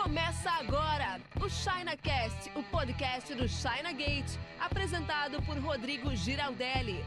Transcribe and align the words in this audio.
Começa 0.00 0.48
agora 0.50 1.18
o 1.44 1.48
ChinaCast, 1.50 2.52
o 2.54 2.62
podcast 2.62 3.34
do 3.34 3.48
China 3.48 3.92
Gate, 3.92 4.38
apresentado 4.60 5.42
por 5.42 5.58
Rodrigo 5.58 6.14
Giraldelli. 6.14 7.04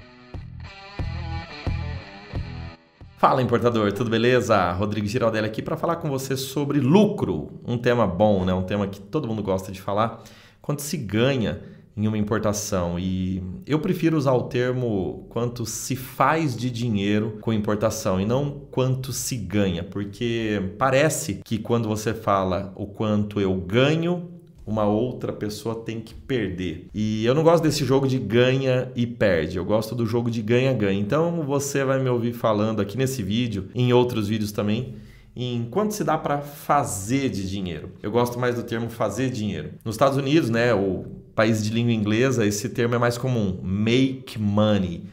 Fala 3.18 3.42
importador, 3.42 3.94
tudo 3.94 4.10
beleza? 4.10 4.74
Rodrigo 4.74 5.08
Giraldelli 5.08 5.48
aqui 5.48 5.62
para 5.62 5.78
falar 5.78 5.96
com 5.96 6.10
você 6.10 6.36
sobre 6.36 6.82
lucro, 6.82 7.62
um 7.66 7.78
tema 7.78 8.06
bom, 8.06 8.43
né? 8.43 8.54
Um 8.54 8.64
tema 8.64 8.86
que 8.88 9.00
todo 9.00 9.26
mundo 9.26 9.42
gosta 9.42 9.71
de 9.71 9.82
falar. 9.82 10.21
Quanto 10.62 10.82
se 10.82 10.98
ganha 10.98 11.62
em 11.96 12.08
uma 12.08 12.18
importação 12.18 12.98
e 12.98 13.44
eu 13.66 13.80
prefiro 13.80 14.18
usar 14.18 14.34
o 14.34 14.44
termo 14.44 15.26
quanto 15.30 15.66
se 15.66 15.96
faz 15.96 16.56
de 16.56 16.70
dinheiro 16.70 17.38
com 17.42 17.52
importação 17.52 18.20
e 18.20 18.25
não 18.25 18.62
quanto 18.71 19.12
se 19.12 19.36
ganha, 19.36 19.84
porque 19.84 20.74
parece 20.78 21.42
que 21.43 21.57
quando 21.57 21.88
você 21.88 22.14
fala 22.14 22.71
o 22.75 22.86
quanto 22.86 23.39
eu 23.39 23.54
ganho, 23.56 24.29
uma 24.65 24.86
outra 24.86 25.34
pessoa 25.34 25.75
tem 25.75 26.00
que 26.00 26.14
perder. 26.14 26.88
E 26.93 27.25
eu 27.25 27.36
não 27.36 27.43
gosto 27.43 27.64
desse 27.64 27.84
jogo 27.84 28.07
de 28.07 28.18
ganha 28.18 28.92
e 28.96 29.06
perde. 29.06 29.57
Eu 29.57 29.65
gosto 29.65 29.93
do 29.96 30.06
jogo 30.06 30.29
de 30.29 30.42
ganha-ganha. 30.42 31.00
Então 31.00 31.43
você 31.43 31.84
vai 31.84 32.02
me 32.02 32.09
ouvir 32.09 32.31
falando 32.31 32.81
aqui 32.81 32.98
nesse 32.98 33.22
vídeo, 33.23 33.70
em 33.76 33.92
outros 33.92 34.28
vídeos 34.28 34.52
também, 34.52 34.95
em 35.36 35.67
quanto 35.70 35.94
se 35.94 36.03
dá 36.03 36.17
para 36.17 36.39
fazer 36.39 37.30
de 37.30 37.50
dinheiro. 37.50 37.92
Eu 38.02 38.12
gosto 38.12 38.39
mais 38.39 38.56
do 38.56 38.64
termo 38.64 38.89
fazer 38.89 39.30
dinheiro. 39.30 39.72
Nos 39.84 39.95
Estados 39.95 40.17
Unidos, 40.17 40.50
né, 40.50 40.73
o 40.73 41.06
país 41.36 41.64
de 41.64 41.70
língua 41.70 41.94
inglesa, 41.94 42.45
esse 42.45 42.70
termo 42.70 42.95
é 42.95 42.98
mais 42.98 43.17
comum, 43.17 43.59
make 43.64 44.40
money, 44.40 45.03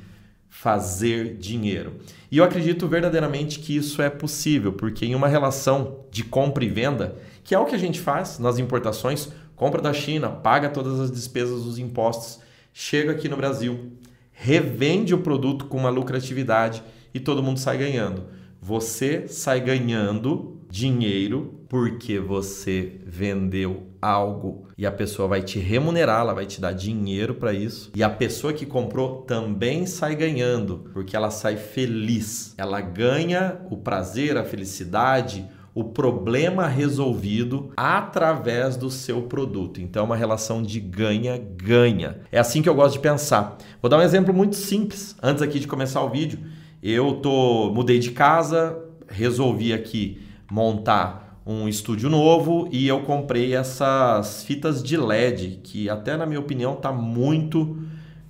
fazer 0.48 1.36
dinheiro. 1.36 1.94
E 2.30 2.38
eu 2.38 2.44
acredito 2.44 2.88
verdadeiramente 2.88 3.58
que 3.60 3.76
isso 3.76 4.02
é 4.02 4.10
possível, 4.10 4.72
porque 4.72 5.06
em 5.06 5.14
uma 5.14 5.28
relação 5.28 6.00
de 6.10 6.24
compra 6.24 6.64
e 6.64 6.68
venda, 6.68 7.16
que 7.44 7.54
é 7.54 7.58
o 7.58 7.64
que 7.64 7.74
a 7.74 7.78
gente 7.78 8.00
faz 8.00 8.38
nas 8.38 8.58
importações, 8.58 9.28
compra 9.54 9.80
da 9.80 9.92
China, 9.92 10.28
paga 10.28 10.68
todas 10.68 11.00
as 11.00 11.10
despesas, 11.10 11.64
os 11.64 11.78
impostos, 11.78 12.40
chega 12.72 13.12
aqui 13.12 13.28
no 13.28 13.36
Brasil, 13.36 13.92
revende 14.32 15.14
o 15.14 15.18
produto 15.18 15.66
com 15.66 15.78
uma 15.78 15.90
lucratividade 15.90 16.82
e 17.14 17.18
todo 17.18 17.42
mundo 17.42 17.58
sai 17.58 17.78
ganhando. 17.78 18.24
Você 18.60 19.26
sai 19.28 19.60
ganhando 19.60 20.60
dinheiro 20.70 21.57
porque 21.68 22.18
você 22.18 23.00
vendeu 23.04 23.88
algo 24.00 24.68
e 24.76 24.86
a 24.86 24.92
pessoa 24.92 25.28
vai 25.28 25.42
te 25.42 25.58
remunerar, 25.58 26.20
ela 26.20 26.32
vai 26.32 26.46
te 26.46 26.60
dar 26.60 26.72
dinheiro 26.72 27.34
para 27.34 27.52
isso. 27.52 27.90
E 27.94 28.02
a 28.02 28.08
pessoa 28.08 28.52
que 28.52 28.64
comprou 28.64 29.22
também 29.22 29.84
sai 29.86 30.14
ganhando, 30.16 30.88
porque 30.92 31.14
ela 31.14 31.30
sai 31.30 31.56
feliz. 31.56 32.54
Ela 32.56 32.80
ganha 32.80 33.60
o 33.70 33.76
prazer, 33.76 34.36
a 34.38 34.44
felicidade, 34.44 35.46
o 35.74 35.84
problema 35.84 36.66
resolvido 36.66 37.70
através 37.76 38.76
do 38.76 38.90
seu 38.90 39.22
produto. 39.22 39.80
Então, 39.80 40.02
é 40.02 40.06
uma 40.06 40.16
relação 40.16 40.62
de 40.62 40.80
ganha-ganha. 40.80 42.18
É 42.32 42.38
assim 42.38 42.62
que 42.62 42.68
eu 42.68 42.74
gosto 42.74 42.94
de 42.94 43.00
pensar. 43.00 43.58
Vou 43.80 43.90
dar 43.90 43.98
um 43.98 44.02
exemplo 44.02 44.32
muito 44.32 44.56
simples 44.56 45.14
antes 45.22 45.42
aqui 45.42 45.60
de 45.60 45.68
começar 45.68 46.02
o 46.02 46.10
vídeo. 46.10 46.38
Eu 46.82 47.14
tô 47.14 47.70
mudei 47.72 47.98
de 47.98 48.12
casa, 48.12 48.78
resolvi 49.08 49.72
aqui 49.72 50.20
montar 50.50 51.27
um 51.48 51.66
estúdio 51.66 52.10
novo 52.10 52.68
e 52.70 52.86
eu 52.86 53.00
comprei 53.00 53.54
essas 53.54 54.44
fitas 54.44 54.82
de 54.82 54.98
LED 54.98 55.60
que 55.64 55.88
até 55.88 56.14
na 56.14 56.26
minha 56.26 56.38
opinião 56.38 56.76
tá 56.76 56.92
muito 56.92 57.78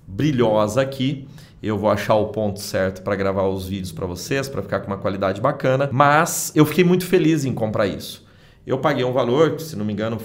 brilhosa 0.06 0.80
aqui. 0.80 1.26
Eu 1.60 1.76
vou 1.76 1.90
achar 1.90 2.14
o 2.14 2.28
ponto 2.28 2.60
certo 2.60 3.02
para 3.02 3.16
gravar 3.16 3.48
os 3.48 3.66
vídeos 3.66 3.90
para 3.90 4.06
vocês, 4.06 4.48
para 4.48 4.62
ficar 4.62 4.78
com 4.78 4.86
uma 4.86 4.98
qualidade 4.98 5.40
bacana, 5.40 5.90
mas 5.92 6.52
eu 6.54 6.64
fiquei 6.64 6.84
muito 6.84 7.04
feliz 7.04 7.44
em 7.44 7.52
comprar 7.52 7.88
isso. 7.88 8.24
Eu 8.64 8.78
paguei 8.78 9.04
um 9.04 9.12
valor, 9.12 9.58
se 9.58 9.74
não 9.74 9.84
me 9.84 9.92
engano, 9.92 10.18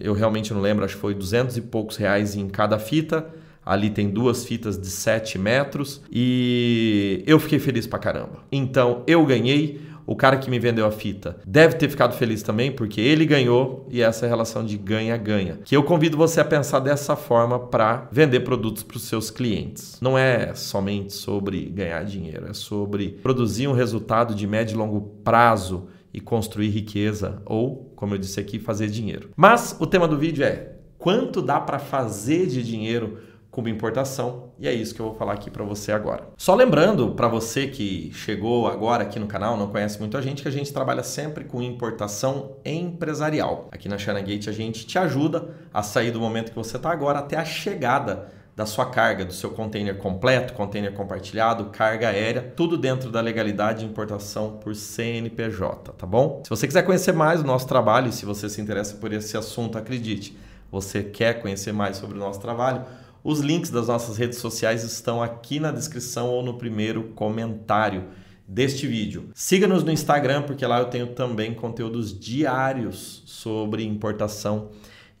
eu 0.00 0.12
realmente 0.12 0.52
não 0.52 0.60
lembro, 0.60 0.84
acho 0.84 0.96
que 0.96 1.00
foi 1.00 1.14
200 1.14 1.56
e 1.56 1.60
poucos 1.60 1.96
reais 1.96 2.34
em 2.34 2.48
cada 2.48 2.76
fita 2.76 3.24
Ali 3.66 3.90
tem 3.90 4.08
duas 4.08 4.44
fitas 4.44 4.78
de 4.78 4.86
7 4.86 5.40
metros 5.40 6.00
e 6.08 7.24
eu 7.26 7.40
fiquei 7.40 7.58
feliz 7.58 7.84
pra 7.84 7.98
caramba. 7.98 8.44
Então 8.52 9.02
eu 9.08 9.26
ganhei, 9.26 9.80
o 10.06 10.14
cara 10.14 10.36
que 10.36 10.48
me 10.48 10.58
vendeu 10.58 10.86
a 10.86 10.90
fita 10.90 11.38
deve 11.46 11.74
ter 11.74 11.88
ficado 11.88 12.14
feliz 12.14 12.42
também, 12.42 12.70
porque 12.70 13.00
ele 13.00 13.26
ganhou 13.26 13.86
e 13.90 14.00
essa 14.00 14.26
relação 14.26 14.64
de 14.64 14.78
ganha-ganha. 14.78 15.58
Que 15.64 15.76
eu 15.76 15.82
convido 15.82 16.16
você 16.16 16.40
a 16.40 16.44
pensar 16.44 16.80
dessa 16.80 17.16
forma 17.16 17.58
para 17.58 18.08
vender 18.12 18.40
produtos 18.40 18.82
para 18.82 18.96
os 18.96 19.02
seus 19.02 19.30
clientes. 19.30 19.98
Não 20.00 20.16
é 20.16 20.54
somente 20.54 21.12
sobre 21.12 21.64
ganhar 21.66 22.04
dinheiro, 22.04 22.46
é 22.48 22.52
sobre 22.52 23.18
produzir 23.22 23.66
um 23.66 23.72
resultado 23.72 24.34
de 24.34 24.46
médio 24.46 24.74
e 24.74 24.78
longo 24.78 25.00
prazo 25.24 25.88
e 26.14 26.20
construir 26.20 26.68
riqueza 26.68 27.42
ou, 27.44 27.92
como 27.96 28.14
eu 28.14 28.18
disse 28.18 28.38
aqui, 28.38 28.58
fazer 28.58 28.88
dinheiro. 28.88 29.30
Mas 29.36 29.76
o 29.80 29.86
tema 29.86 30.06
do 30.06 30.16
vídeo 30.16 30.44
é 30.44 30.72
quanto 30.98 31.42
dá 31.42 31.60
para 31.60 31.78
fazer 31.78 32.46
de 32.46 32.62
dinheiro 32.62 33.18
como 33.56 33.70
importação, 33.70 34.50
e 34.58 34.68
é 34.68 34.74
isso 34.74 34.94
que 34.94 35.00
eu 35.00 35.06
vou 35.06 35.14
falar 35.14 35.32
aqui 35.32 35.50
para 35.50 35.64
você 35.64 35.90
agora. 35.90 36.28
Só 36.36 36.54
lembrando 36.54 37.12
para 37.12 37.26
você 37.26 37.66
que 37.66 38.12
chegou 38.12 38.68
agora 38.68 39.02
aqui 39.02 39.18
no 39.18 39.26
canal, 39.26 39.56
não 39.56 39.68
conhece 39.68 39.98
muito 39.98 40.14
a 40.14 40.20
gente, 40.20 40.42
que 40.42 40.48
a 40.48 40.50
gente 40.52 40.70
trabalha 40.70 41.02
sempre 41.02 41.42
com 41.42 41.62
importação 41.62 42.58
empresarial. 42.66 43.70
Aqui 43.72 43.88
na 43.88 43.96
China 43.96 44.20
Gate 44.20 44.48
a 44.48 44.52
gente 44.52 44.86
te 44.86 44.98
ajuda 44.98 45.54
a 45.72 45.82
sair 45.82 46.10
do 46.10 46.20
momento 46.20 46.50
que 46.50 46.54
você 46.54 46.76
está 46.76 46.90
agora 46.90 47.20
até 47.20 47.38
a 47.38 47.46
chegada 47.46 48.30
da 48.54 48.66
sua 48.66 48.90
carga, 48.90 49.24
do 49.24 49.32
seu 49.32 49.48
container 49.48 49.96
completo, 49.96 50.52
container 50.52 50.92
compartilhado, 50.92 51.70
carga 51.70 52.10
aérea, 52.10 52.52
tudo 52.54 52.76
dentro 52.76 53.10
da 53.10 53.22
legalidade 53.22 53.80
de 53.80 53.86
importação 53.86 54.58
por 54.58 54.74
CNPJ, 54.74 55.94
tá 55.94 56.06
bom? 56.06 56.42
Se 56.44 56.50
você 56.50 56.66
quiser 56.66 56.82
conhecer 56.82 57.12
mais 57.12 57.40
do 57.40 57.46
nosso 57.46 57.66
trabalho, 57.66 58.12
se 58.12 58.26
você 58.26 58.50
se 58.50 58.60
interessa 58.60 58.96
por 58.96 59.14
esse 59.14 59.34
assunto, 59.34 59.78
acredite, 59.78 60.36
você 60.70 61.02
quer 61.02 61.40
conhecer 61.40 61.72
mais 61.72 61.96
sobre 61.96 62.16
o 62.16 62.20
nosso 62.20 62.38
trabalho, 62.38 62.84
os 63.26 63.40
links 63.40 63.70
das 63.70 63.88
nossas 63.88 64.16
redes 64.16 64.38
sociais 64.38 64.84
estão 64.84 65.20
aqui 65.20 65.58
na 65.58 65.72
descrição 65.72 66.28
ou 66.28 66.44
no 66.44 66.54
primeiro 66.54 67.08
comentário 67.16 68.04
deste 68.46 68.86
vídeo. 68.86 69.30
Siga-nos 69.34 69.82
no 69.82 69.90
Instagram, 69.90 70.42
porque 70.42 70.64
lá 70.64 70.78
eu 70.78 70.84
tenho 70.84 71.08
também 71.08 71.52
conteúdos 71.52 72.16
diários 72.16 73.24
sobre 73.26 73.82
importação 73.82 74.70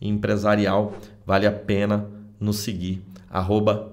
empresarial. 0.00 0.94
Vale 1.26 1.48
a 1.48 1.52
pena 1.52 2.08
nos 2.38 2.58
seguir. 2.58 3.02
Arroba 3.28 3.92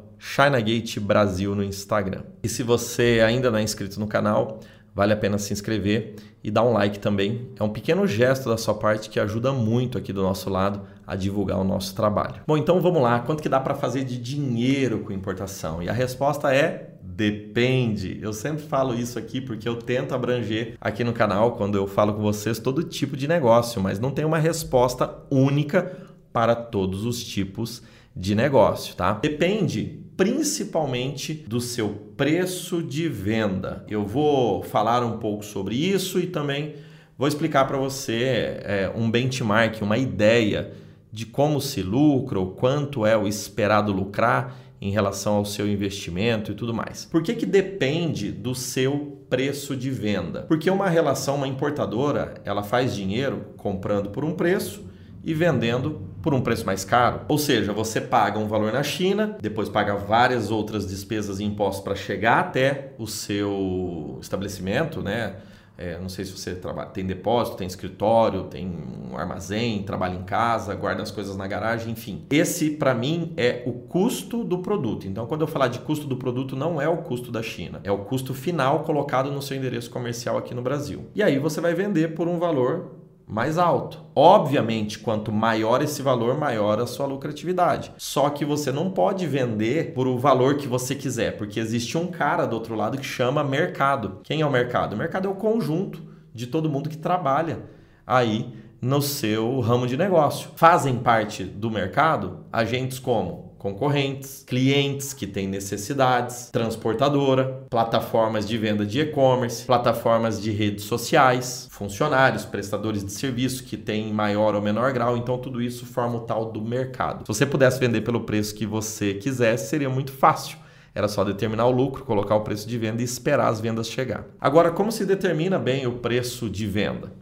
Brasil 1.01 1.56
no 1.56 1.63
Instagram. 1.63 2.22
E 2.44 2.47
se 2.47 2.62
você 2.62 3.19
ainda 3.25 3.50
não 3.50 3.57
é 3.57 3.63
inscrito 3.63 4.00
no 4.00 4.06
canal, 4.06 4.59
vale 4.94 5.14
a 5.14 5.18
pena 5.18 5.38
se 5.38 5.54
inscrever 5.54 6.16
e 6.44 6.52
dar 6.52 6.64
um 6.64 6.74
like 6.74 7.00
também. 7.00 7.50
É 7.59 7.64
um 7.64 7.70
pequeno 7.70 8.06
gesto 8.06 8.50
da 8.50 8.58
sua 8.58 8.74
parte 8.74 9.09
que 9.09 9.20
ajuda 9.20 9.52
muito 9.52 9.98
aqui 9.98 10.14
do 10.14 10.22
nosso 10.22 10.50
lado 10.50 10.81
a 11.06 11.16
divulgar 11.16 11.59
o 11.59 11.64
nosso 11.64 11.96
trabalho. 11.96 12.42
Bom, 12.48 12.58
então 12.58 12.81
vamos 12.81 13.02
lá. 13.02 13.20
Quanto 13.20 13.42
que 13.42 13.50
dá 13.50 13.59
para 13.59 13.76
fazer 13.76 14.04
de 14.04 14.18
dinheiro 14.18 15.00
com 15.00 15.12
importação? 15.14 15.81
E 15.81 15.90
a 15.90 15.94
resposta 15.94 16.54
é 16.54 16.94
Depende. 17.16 18.18
Eu 18.24 18.34
sempre 18.34 18.64
falo 18.64 18.96
isso 18.96 19.20
aqui 19.20 19.40
porque 19.40 19.70
eu 19.70 19.76
tento 19.76 20.16
abranger 20.16 20.76
aqui 20.81 21.04
no 21.04 21.14
canal, 21.14 21.52
quando 21.52 21.78
eu 21.78 21.86
falo 21.86 22.14
com 22.14 22.22
vocês, 22.24 22.58
todo 22.58 22.81
tipo 22.81 23.16
de 23.16 23.28
negócio, 23.28 23.80
mas 23.80 24.00
não 24.00 24.10
tem 24.10 24.25
uma 24.25 24.40
resposta 24.40 25.20
única 25.30 25.96
para 26.31 26.56
todos 26.56 27.06
os 27.06 27.24
tipos 27.24 27.84
de 28.16 28.34
negócio, 28.34 28.96
tá? 28.96 29.14
Depende 29.14 30.03
principalmente 30.23 31.34
do 31.34 31.59
seu 31.59 31.89
preço 32.16 32.81
de 32.81 33.09
venda. 33.09 33.84
Eu 33.89 34.06
vou 34.06 34.63
falar 34.63 35.03
um 35.03 35.17
pouco 35.17 35.44
sobre 35.44 35.75
isso 35.75 36.17
e 36.17 36.28
também 36.28 36.75
vou 37.17 37.28
explicar 37.28 37.66
para 37.66 37.78
você 37.78 38.62
é, 38.63 38.91
um 38.95 39.12
benchmark, 39.12 39.81
uma 39.81 39.97
ideia 39.97 40.72
de 41.12 41.25
como 41.25 41.59
se 41.59 41.83
lucra, 41.83 42.39
ou 42.39 42.51
quanto 42.51 43.06
é 43.06 43.17
o 43.17 43.28
esperado 43.28 43.91
lucrar 43.91 44.56
em 44.81 44.91
relação 44.91 45.35
ao 45.35 45.45
seu 45.45 45.67
investimento 45.67 46.53
e 46.53 46.56
tudo 46.56 46.73
mais. 46.73 47.03
Por 47.03 47.22
que, 47.22 47.35
que 47.35 47.45
depende 47.45 48.31
do 48.31 48.56
seu 48.56 49.25
preço 49.29 49.75
de 49.75 49.91
venda? 49.91 50.44
Porque 50.44 50.69
uma 50.69 50.88
relação, 50.88 51.35
uma 51.35 51.50
importadora, 51.50 52.35
ela 52.45 52.63
faz 52.63 52.95
dinheiro 52.95 53.47
comprando 53.57 54.09
por 54.09 54.23
um 54.23 54.31
preço 54.31 54.86
e 55.21 55.33
vendendo 55.33 56.12
por 56.24 56.34
um 56.34 56.42
preço 56.42 56.66
mais 56.66 56.86
caro. 56.86 57.22
Ou 57.28 57.38
seja, 57.38 57.74
você 57.74 58.00
paga 58.00 58.40
um 58.40 58.48
valor 58.48 58.72
na 58.72 58.81
China, 58.81 59.38
depois 59.42 59.68
paga 59.68 59.94
várias 59.96 60.50
outras 60.50 60.88
despesas 60.88 61.40
e 61.40 61.44
impostos 61.44 61.84
para 61.84 61.94
chegar 61.94 62.40
até 62.40 62.94
o 62.98 63.06
seu 63.06 64.18
estabelecimento, 64.22 65.02
né? 65.02 65.36
É, 65.75 65.98
não 66.00 66.08
sei 66.08 66.24
se 66.24 66.31
você 66.31 66.54
trabalha, 66.54 66.90
tem 66.90 67.04
depósito, 67.04 67.58
tem 67.58 67.66
escritório, 67.68 68.44
tem 68.44 68.72
um 69.12 69.18
armazém, 69.18 69.81
trabalha 69.84 70.16
em 70.16 70.24
casa, 70.24 70.75
guarda 70.75 71.02
as 71.02 71.10
coisas 71.10 71.36
na 71.36 71.48
garagem, 71.48 71.92
enfim. 71.92 72.25
Esse, 72.30 72.70
para 72.70 72.94
mim, 72.94 73.34
é 73.36 73.64
o 73.66 73.74
custo 73.74 74.44
do 74.44 74.60
produto. 74.60 75.08
Então, 75.08 75.25
quando 75.25 75.42
eu 75.42 75.48
falar 75.48 75.68
de 75.68 75.80
custo 75.80 76.06
do 76.06 76.16
produto, 76.16 76.56
não 76.56 76.80
é 76.80 76.88
o 76.88 76.98
custo 76.98 77.31
da 77.31 77.42
China, 77.42 77.81
é 77.84 77.92
o 77.92 77.98
custo 78.00 78.36
final 78.36 78.84
colocado 78.84 79.31
no 79.31 79.42
seu 79.42 79.58
endereço 79.58 79.90
comercial 79.90 80.38
aqui 80.38 80.54
no 80.54 80.62
Brasil. 80.62 81.08
E 81.16 81.24
aí 81.24 81.40
você 81.40 81.60
vai 81.60 81.74
vender 81.74 82.14
por 82.14 82.28
um 82.28 82.38
valor 82.38 83.02
mais 83.28 83.58
alto. 83.58 84.04
Obviamente, 84.16 85.00
quanto 85.00 85.31
maior 85.31 85.81
esse 85.81 86.02
valor, 86.02 86.38
maior 86.38 86.80
a 86.80 86.86
sua 86.86 87.06
lucratividade. 87.06 87.92
Só 87.98 88.30
que 88.30 88.46
você 88.46 88.72
não 88.72 88.92
pode 88.92 89.25
vender 89.25 89.94
por 89.94 90.08
o 90.08 90.18
valor 90.18 90.58
que 90.58 90.68
você 90.68 90.94
quiser, 90.94 91.38
porque 91.38 91.60
existe 91.60 91.98
um 91.98 92.08
cara 92.08 92.46
do 92.46 92.56
outro 92.56 92.75
lado 92.75 92.98
que 92.98 93.06
chama 93.06 93.44
mercado. 93.44 94.20
Quem 94.24 94.42
é 94.42 94.46
o 94.46 94.52
mercado? 94.52 94.94
O 94.94 94.98
mercado 94.98 95.28
é 95.28 95.31
o 95.31 95.36
conjunto 95.36 96.02
de 96.34 96.48
todo 96.48 96.70
mundo 96.70 96.90
que 96.90 96.98
trabalha 96.98 97.64
aí 98.06 98.54
no 98.81 99.02
seu 99.02 99.60
ramo 99.62 99.88
de 99.88 99.96
negócio. 99.96 100.50
Fazem 100.56 100.98
parte 100.98 101.44
do 101.44 101.72
mercado 101.72 102.46
agentes 102.52 103.00
como 103.00 103.52
concorrentes, 103.63 104.44
clientes 104.45 105.13
que 105.13 105.25
têm 105.25 105.48
necessidades, 105.48 106.50
transportadora, 106.51 107.65
plataformas 107.69 108.45
de 108.45 108.57
venda 108.57 108.86
de 108.86 109.00
e-commerce, 109.00 109.65
plataformas 109.65 110.42
de 110.42 110.51
redes 110.51 110.83
sociais, 110.83 111.69
funcionários, 111.71 112.44
prestadores 112.44 113.06
de 113.06 113.13
serviço 113.13 113.63
que 113.63 113.77
têm 113.77 114.12
maior 114.12 114.54
ou 114.54 114.62
menor 114.62 114.92
grau. 114.92 115.15
Então, 115.15 115.38
tudo 115.38 115.62
isso 115.62 115.86
forma 115.86 116.18
o 116.18 116.19
tal 116.19 116.51
do 116.51 116.62
mercado. 116.62 117.21
Se 117.21 117.27
você 117.30 117.45
pudesse 117.45 117.80
vender 117.80 118.01
pelo 118.01 118.25
preço 118.25 118.54
que 118.54 118.65
você 118.65 119.13
quisesse, 119.13 119.69
seria 119.69 119.89
muito 119.89 120.12
fácil. 120.12 120.57
Era 120.94 121.07
só 121.07 121.24
determinar 121.24 121.65
o 121.65 121.71
lucro, 121.71 122.04
colocar 122.04 122.36
o 122.36 122.42
preço 122.42 122.68
de 122.68 122.77
venda 122.77 123.01
e 123.01 123.06
esperar 123.06 123.48
as 123.48 123.62
vendas 123.62 123.88
chegar. 123.88 124.25
Agora, 124.42 124.71
como 124.71 124.92
se 124.92 125.06
determina 125.06 125.57
bem 125.57 125.88
o 125.88 126.00
preço 126.00 126.50
de 126.50 126.68
venda? 126.68 127.13